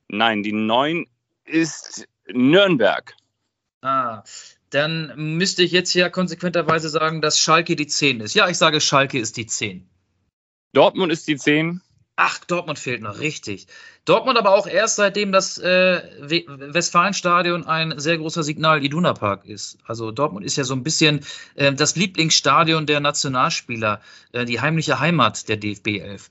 [0.09, 1.07] Nein, die 9
[1.45, 3.15] ist Nürnberg.
[3.81, 4.23] Ah,
[4.69, 8.35] dann müsste ich jetzt ja konsequenterweise sagen, dass Schalke die 10 ist.
[8.35, 9.89] Ja, ich sage, Schalke ist die 10.
[10.73, 11.81] Dortmund ist die 10.
[12.23, 13.67] Ach, Dortmund fehlt noch, richtig.
[14.05, 19.79] Dortmund aber auch erst seitdem das äh, Westfalenstadion ein sehr großer Signal Iduna Park ist.
[19.87, 24.03] Also Dortmund ist ja so ein bisschen äh, das Lieblingsstadion der Nationalspieler,
[24.33, 26.31] äh, die heimliche Heimat der DFB 11.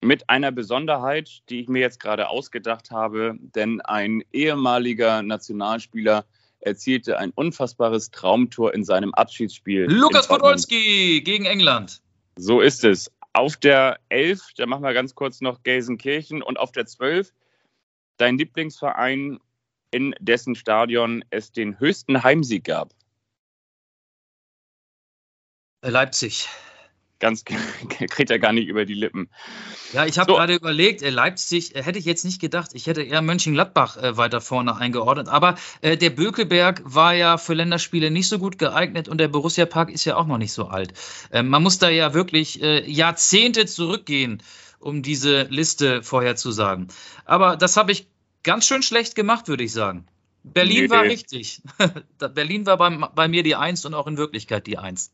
[0.00, 6.24] Mit einer Besonderheit, die ich mir jetzt gerade ausgedacht habe, denn ein ehemaliger Nationalspieler
[6.58, 9.84] erzielte ein unfassbares Traumtor in seinem Abschiedsspiel.
[9.88, 12.02] Lukas Podolski gegen England.
[12.34, 13.10] So ist es.
[13.32, 17.32] Auf der 11, da machen wir ganz kurz noch Gelsenkirchen und auf der 12
[18.18, 19.38] dein Lieblingsverein,
[19.90, 22.94] in dessen Stadion es den höchsten Heimsieg gab.
[25.82, 26.48] Leipzig.
[27.20, 27.44] Ganz
[27.88, 29.28] kriegt er gar nicht über die Lippen.
[29.92, 30.36] Ja, ich habe so.
[30.36, 32.70] gerade überlegt, äh, Leipzig äh, hätte ich jetzt nicht gedacht.
[32.74, 35.28] Ich hätte eher Mönchengladbach äh, weiter vorne eingeordnet.
[35.28, 39.66] Aber äh, der Bökelberg war ja für Länderspiele nicht so gut geeignet und der Borussia
[39.66, 40.92] Park ist ja auch noch nicht so alt.
[41.32, 44.40] Ähm, man muss da ja wirklich äh, Jahrzehnte zurückgehen,
[44.78, 46.88] um diese Liste vorherzusagen.
[47.24, 48.06] Aber das habe ich
[48.44, 50.06] ganz schön schlecht gemacht, würde ich sagen.
[50.44, 51.62] Berlin nee, war richtig.
[52.34, 55.10] Berlin war bei, bei mir die Eins und auch in Wirklichkeit die Eins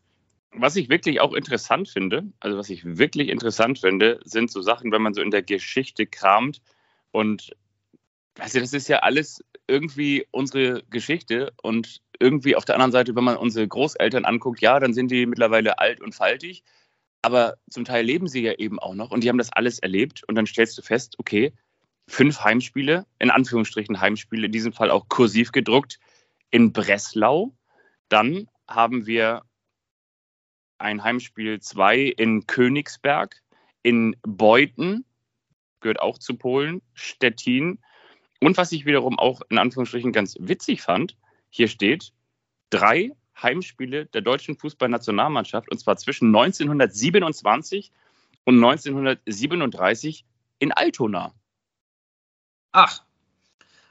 [0.57, 4.93] was ich wirklich auch interessant finde, also was ich wirklich interessant finde, sind so Sachen,
[4.93, 6.63] wenn man so in der Geschichte kramt
[7.11, 7.55] und
[8.35, 13.25] du, das ist ja alles irgendwie unsere Geschichte und irgendwie auf der anderen Seite, wenn
[13.25, 16.63] man unsere Großeltern anguckt, ja, dann sind die mittlerweile alt und faltig.
[17.23, 20.23] aber zum Teil leben sie ja eben auch noch und die haben das alles erlebt
[20.29, 21.53] und dann stellst du fest, okay,
[22.07, 25.99] fünf Heimspiele, in Anführungsstrichen Heimspiele, in diesem Fall auch kursiv gedruckt,
[26.51, 27.55] in Breslau.
[28.11, 29.43] Dann haben wir
[30.85, 33.43] ein Heimspiel 2 in Königsberg,
[33.83, 35.05] in Beuthen,
[35.81, 37.79] gehört auch zu Polen, Stettin.
[38.41, 41.17] Und was ich wiederum auch in Anführungsstrichen ganz witzig fand,
[41.49, 42.13] hier steht
[42.71, 47.91] drei Heimspiele der deutschen Fußballnationalmannschaft und zwar zwischen 1927
[48.45, 50.25] und 1937
[50.59, 51.33] in Altona.
[52.73, 53.03] Ach,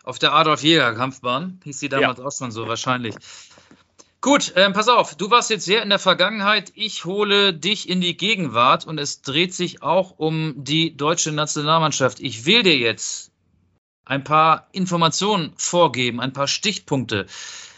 [0.04, 2.26] auf der Adolf-Jäger-Kampfbahn hieß sie damals ja.
[2.26, 3.16] auch schon so, wahrscheinlich.
[4.24, 6.72] Gut, ähm, pass auf, du warst jetzt sehr in der Vergangenheit.
[6.76, 12.22] Ich hole dich in die Gegenwart und es dreht sich auch um die deutsche Nationalmannschaft.
[12.22, 13.34] Ich will dir jetzt
[14.06, 17.26] ein paar Informationen vorgeben, ein paar Stichpunkte.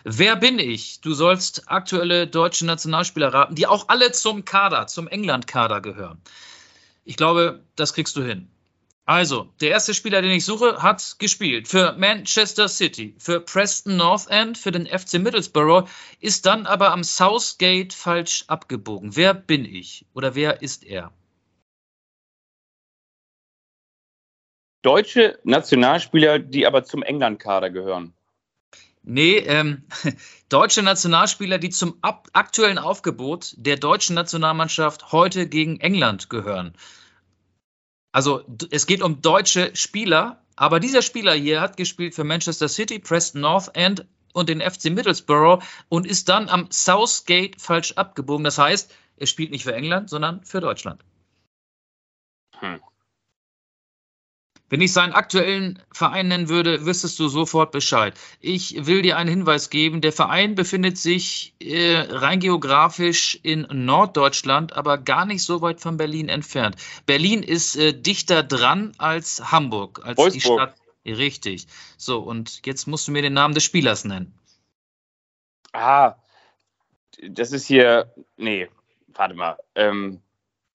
[0.03, 1.01] Wer bin ich?
[1.01, 6.21] Du sollst aktuelle deutsche Nationalspieler raten, die auch alle zum Kader, zum England-Kader gehören.
[7.05, 8.51] Ich glaube, das kriegst du hin.
[9.07, 14.27] Also, der erste Spieler, den ich suche, hat gespielt für Manchester City, für Preston North
[14.29, 15.87] End, für den FC Middlesbrough,
[16.21, 19.15] ist dann aber am Southgate falsch abgebogen.
[19.15, 21.11] Wer bin ich oder wer ist er?
[24.81, 28.13] Deutsche Nationalspieler, die aber zum England-Kader gehören.
[29.03, 29.83] Nee, ähm,
[30.49, 36.73] deutsche Nationalspieler, die zum aktuellen Aufgebot der deutschen Nationalmannschaft heute gegen England gehören.
[38.15, 42.97] Also es geht um deutsche Spieler, aber dieser Spieler hier hat gespielt für Manchester City,
[42.97, 48.45] Preston North End und den FC Middlesbrough und ist dann am Southgate falsch abgebogen.
[48.45, 51.03] Das heißt, er spielt nicht für England, sondern für Deutschland.
[52.59, 52.79] Hm.
[54.67, 58.15] Wenn ich seinen aktuellen Verein nennen würde, wüsstest du sofort Bescheid.
[58.39, 60.01] Ich will dir einen Hinweis geben.
[60.01, 65.97] Der Verein befindet sich äh, rein geografisch in Norddeutschland, aber gar nicht so weit von
[65.97, 66.77] Berlin entfernt.
[67.05, 70.33] Berlin ist äh, dichter dran als Hamburg, als Wolfsburg.
[70.33, 71.17] die Stadt.
[71.17, 71.67] Richtig.
[71.97, 74.33] So, und jetzt musst du mir den Namen des Spielers nennen.
[75.73, 76.15] Ah,
[77.21, 78.11] das ist hier.
[78.37, 78.69] Nee,
[79.09, 79.57] warte mal.
[79.75, 80.21] Ähm,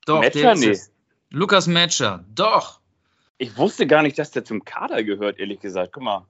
[0.06, 0.54] Doch, Metscher?
[0.54, 0.78] Nee.
[1.30, 2.24] Lukas Metscher.
[2.34, 2.79] Doch.
[3.40, 5.94] Ich wusste gar nicht, dass der zum Kader gehört, ehrlich gesagt.
[5.94, 6.26] Guck mal.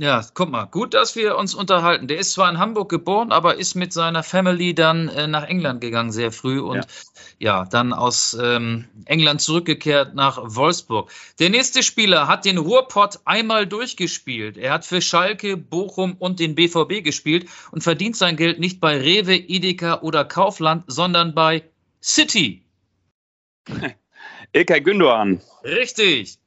[0.00, 2.08] Ja, guck mal, gut, dass wir uns unterhalten.
[2.08, 5.82] Der ist zwar in Hamburg geboren, aber ist mit seiner Family dann äh, nach England
[5.82, 6.86] gegangen, sehr früh und
[7.38, 11.10] ja, ja dann aus ähm, England zurückgekehrt nach Wolfsburg.
[11.38, 14.56] Der nächste Spieler hat den Ruhrpott einmal durchgespielt.
[14.56, 18.96] Er hat für Schalke, Bochum und den BVB gespielt und verdient sein Geld nicht bei
[18.96, 21.62] Rewe, Edeka oder Kaufland, sondern bei
[22.02, 22.62] City.
[24.54, 25.40] Ilkay Gündoğan.
[25.62, 26.38] Richtig.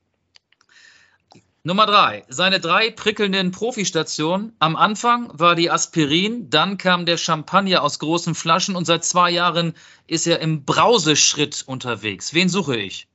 [1.68, 4.54] Nummer drei, seine drei prickelnden Profistationen.
[4.58, 9.32] Am Anfang war die Aspirin, dann kam der Champagner aus großen Flaschen und seit zwei
[9.32, 9.74] Jahren
[10.08, 12.34] ist er im Brauseschritt unterwegs.
[12.34, 13.10] Wen suche ich?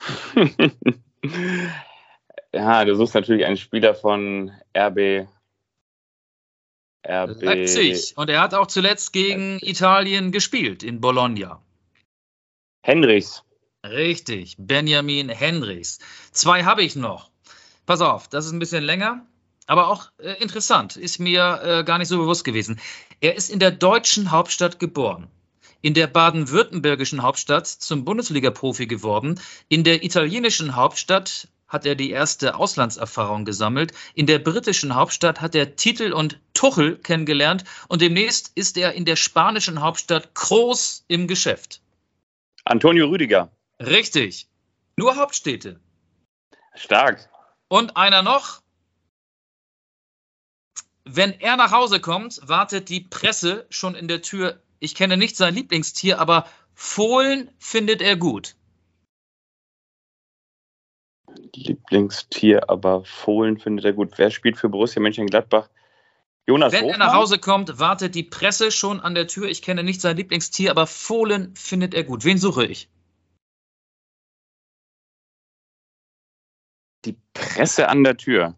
[2.52, 5.26] ja, du suchst natürlich einen Spieler von RB.
[7.04, 7.42] RB.
[7.42, 8.12] Leipzig.
[8.16, 11.60] Und er hat auch zuletzt gegen Italien gespielt, in Bologna.
[12.80, 13.42] Henrichs.
[13.84, 15.98] Richtig, Benjamin Henrichs.
[16.30, 17.32] Zwei habe ich noch.
[17.88, 19.24] Pass auf, das ist ein bisschen länger,
[19.66, 22.78] aber auch äh, interessant, ist mir äh, gar nicht so bewusst gewesen.
[23.22, 25.28] Er ist in der deutschen Hauptstadt geboren,
[25.80, 32.56] in der baden-württembergischen Hauptstadt zum Bundesliga-Profi geworden, in der italienischen Hauptstadt hat er die erste
[32.56, 33.94] Auslandserfahrung gesammelt.
[34.12, 39.06] In der britischen Hauptstadt hat er Titel und Tuchel kennengelernt und demnächst ist er in
[39.06, 41.80] der spanischen Hauptstadt groß im Geschäft.
[42.66, 43.50] Antonio Rüdiger.
[43.80, 44.46] Richtig.
[44.96, 45.80] Nur Hauptstädte.
[46.74, 47.30] Stark.
[47.68, 48.62] Und einer noch.
[51.04, 54.60] Wenn er nach Hause kommt, wartet die Presse schon in der Tür.
[54.78, 58.56] Ich kenne nicht sein Lieblingstier, aber Fohlen findet er gut.
[61.54, 64.12] Lieblingstier, aber Fohlen findet er gut.
[64.16, 65.68] Wer spielt für Borussia Mönchengladbach?
[66.46, 67.00] Jonas Wenn Hofmann?
[67.00, 69.48] er nach Hause kommt, wartet die Presse schon an der Tür.
[69.48, 72.24] Ich kenne nicht sein Lieblingstier, aber Fohlen findet er gut.
[72.24, 72.88] Wen suche ich?
[77.38, 78.54] Presse an der Tür.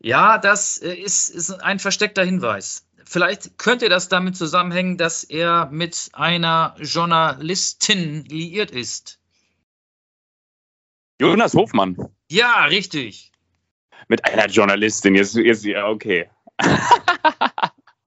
[0.00, 2.86] Ja, das äh, ist, ist ein versteckter Hinweis.
[3.04, 9.20] Vielleicht könnte das damit zusammenhängen, dass er mit einer Journalistin liiert ist.
[11.20, 11.96] Jonas Hofmann.
[12.28, 13.32] Ja, richtig.
[14.08, 15.14] Mit einer Journalistin.
[15.14, 16.28] Jetzt, jetzt ja, okay.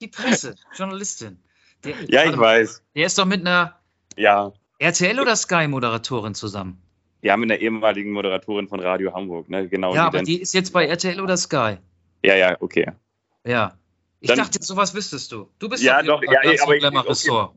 [0.01, 1.41] Die Presse, Journalistin.
[1.84, 2.84] Der, ja, ich weiß.
[2.95, 3.80] Der ist doch mit einer
[4.15, 4.51] ja.
[4.80, 6.82] RTL oder Sky-Moderatorin zusammen.
[7.22, 9.67] Ja, mit einer ehemaligen Moderatorin von Radio Hamburg, ne?
[9.67, 9.93] Genau.
[9.93, 11.78] Ja, die aber die ist jetzt bei RTL oder Sky.
[12.24, 12.91] Ja, ja, okay.
[13.45, 13.78] Ja.
[14.22, 15.49] Ich dann, dachte, sowas wüsstest du.
[15.59, 16.39] Du bist ja, doch, ja,
[16.84, 17.49] aber, okay.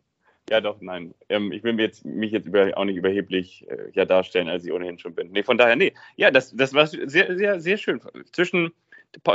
[0.51, 1.15] Ja, doch, nein.
[1.29, 4.65] Ähm, ich will mich jetzt, mich jetzt über, auch nicht überheblich äh, ja, darstellen, als
[4.65, 5.31] ich ohnehin schon bin.
[5.31, 5.95] Nee, von daher, nee.
[6.17, 8.01] Ja, das, das war sehr, sehr, sehr schön.
[8.33, 8.73] Zwischen,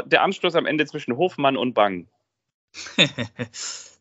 [0.06, 2.08] der Anschluss am Ende zwischen Hofmann und Bang.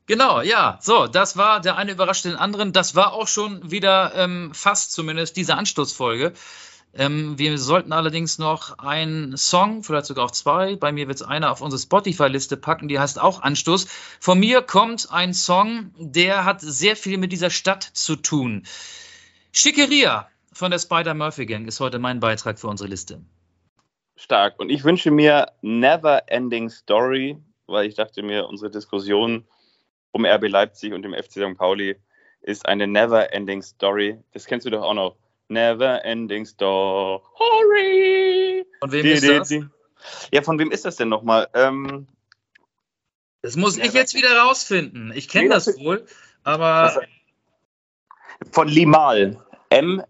[0.06, 0.78] Genau, ja.
[0.80, 2.72] So, das war der eine überrascht den anderen.
[2.72, 6.32] Das war auch schon wieder ähm, fast zumindest diese Anstoßfolge.
[6.94, 11.26] Ähm, wir sollten allerdings noch einen Song, vielleicht sogar auch zwei, bei mir wird es
[11.26, 13.86] einer auf unsere Spotify-Liste packen, die heißt auch Anstoß.
[14.20, 18.62] Von mir kommt ein Song, der hat sehr viel mit dieser Stadt zu tun.
[19.52, 23.20] Schickeria von der Spider-Murphy Gang ist heute mein Beitrag für unsere Liste.
[24.16, 24.58] Stark.
[24.58, 27.36] Und ich wünsche mir Never Ending Story,
[27.66, 29.44] weil ich dachte mir, unsere Diskussion
[30.16, 31.56] um RB Leipzig und dem FC St.
[31.56, 31.96] Pauli
[32.40, 34.18] ist eine Never Ending Story.
[34.32, 35.16] Das kennst du doch auch noch.
[35.48, 37.22] Never Ending Story.
[38.80, 39.50] Von wem ist das?
[40.32, 41.48] Ja, von wem ist das denn nochmal?
[41.54, 42.06] Ähm,
[43.42, 45.12] das muss ich jetzt wieder rausfinden.
[45.14, 46.06] Ich kenne das wohl,
[46.42, 47.02] aber.
[48.52, 49.38] Von Limal.
[49.70, 50.00] M-L-I-M-A-H-L.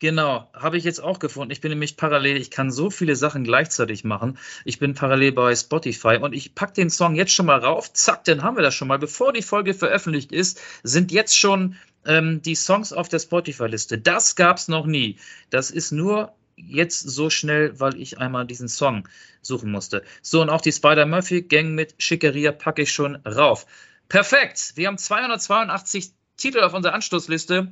[0.00, 1.52] Genau, habe ich jetzt auch gefunden.
[1.52, 4.38] Ich bin nämlich parallel, ich kann so viele Sachen gleichzeitig machen.
[4.64, 7.92] Ich bin parallel bei Spotify und ich packe den Song jetzt schon mal rauf.
[7.92, 8.98] Zack, dann haben wir das schon mal.
[8.98, 11.76] Bevor die Folge veröffentlicht ist, sind jetzt schon
[12.06, 13.98] ähm, die Songs auf der Spotify-Liste.
[13.98, 15.18] Das gab es noch nie.
[15.50, 19.06] Das ist nur jetzt so schnell, weil ich einmal diesen Song
[19.42, 20.02] suchen musste.
[20.22, 23.66] So, und auch die Spider-Murphy-Gang mit Schickeria packe ich schon rauf.
[24.08, 24.72] Perfekt.
[24.76, 27.70] Wir haben 282 Titel auf unserer Anstoßliste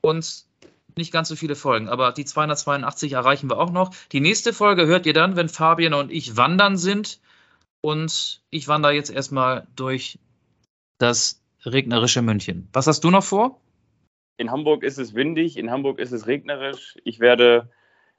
[0.00, 0.46] und
[0.96, 3.94] nicht ganz so viele Folgen, aber die 282 erreichen wir auch noch.
[4.12, 7.20] Die nächste Folge hört ihr dann, wenn Fabian und ich wandern sind.
[7.82, 10.18] Und ich wandere jetzt erstmal durch
[10.98, 12.68] das regnerische München.
[12.72, 13.60] Was hast du noch vor?
[14.38, 16.96] In Hamburg ist es windig, in Hamburg ist es regnerisch.
[17.04, 17.70] Ich werde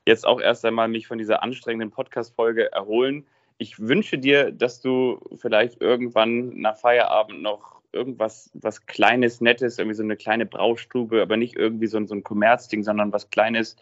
[0.05, 3.28] jetzt auch erst einmal mich von dieser anstrengenden Podcast-Folge erholen.
[3.57, 9.95] Ich wünsche dir, dass du vielleicht irgendwann nach Feierabend noch irgendwas was Kleines, Nettes, irgendwie
[9.95, 13.76] so eine kleine Braustube, aber nicht irgendwie so, so ein Kommerzding, sondern was Kleines,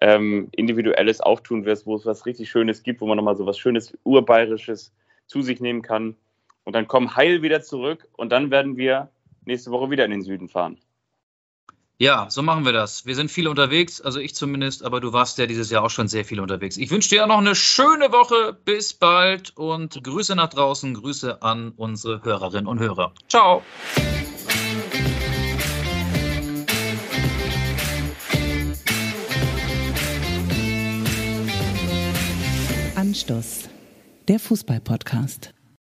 [0.00, 3.58] ähm, Individuelles auftun wirst, wo es was richtig Schönes gibt, wo man nochmal so was
[3.58, 4.92] Schönes, Urbayerisches
[5.26, 6.16] zu sich nehmen kann.
[6.64, 9.10] Und dann komm heil wieder zurück und dann werden wir
[9.44, 10.78] nächste Woche wieder in den Süden fahren.
[12.00, 13.04] Ja, so machen wir das.
[13.04, 16.08] Wir sind viel unterwegs, also ich zumindest, aber du warst ja dieses Jahr auch schon
[16.08, 16.78] sehr viel unterwegs.
[16.78, 18.56] Ich wünsche dir noch eine schöne Woche.
[18.64, 23.12] Bis bald und Grüße nach draußen, Grüße an unsere Hörerinnen und Hörer.
[23.28, 23.62] Ciao.
[32.96, 33.68] Anstoß,
[34.26, 35.52] der Fußball-Podcast.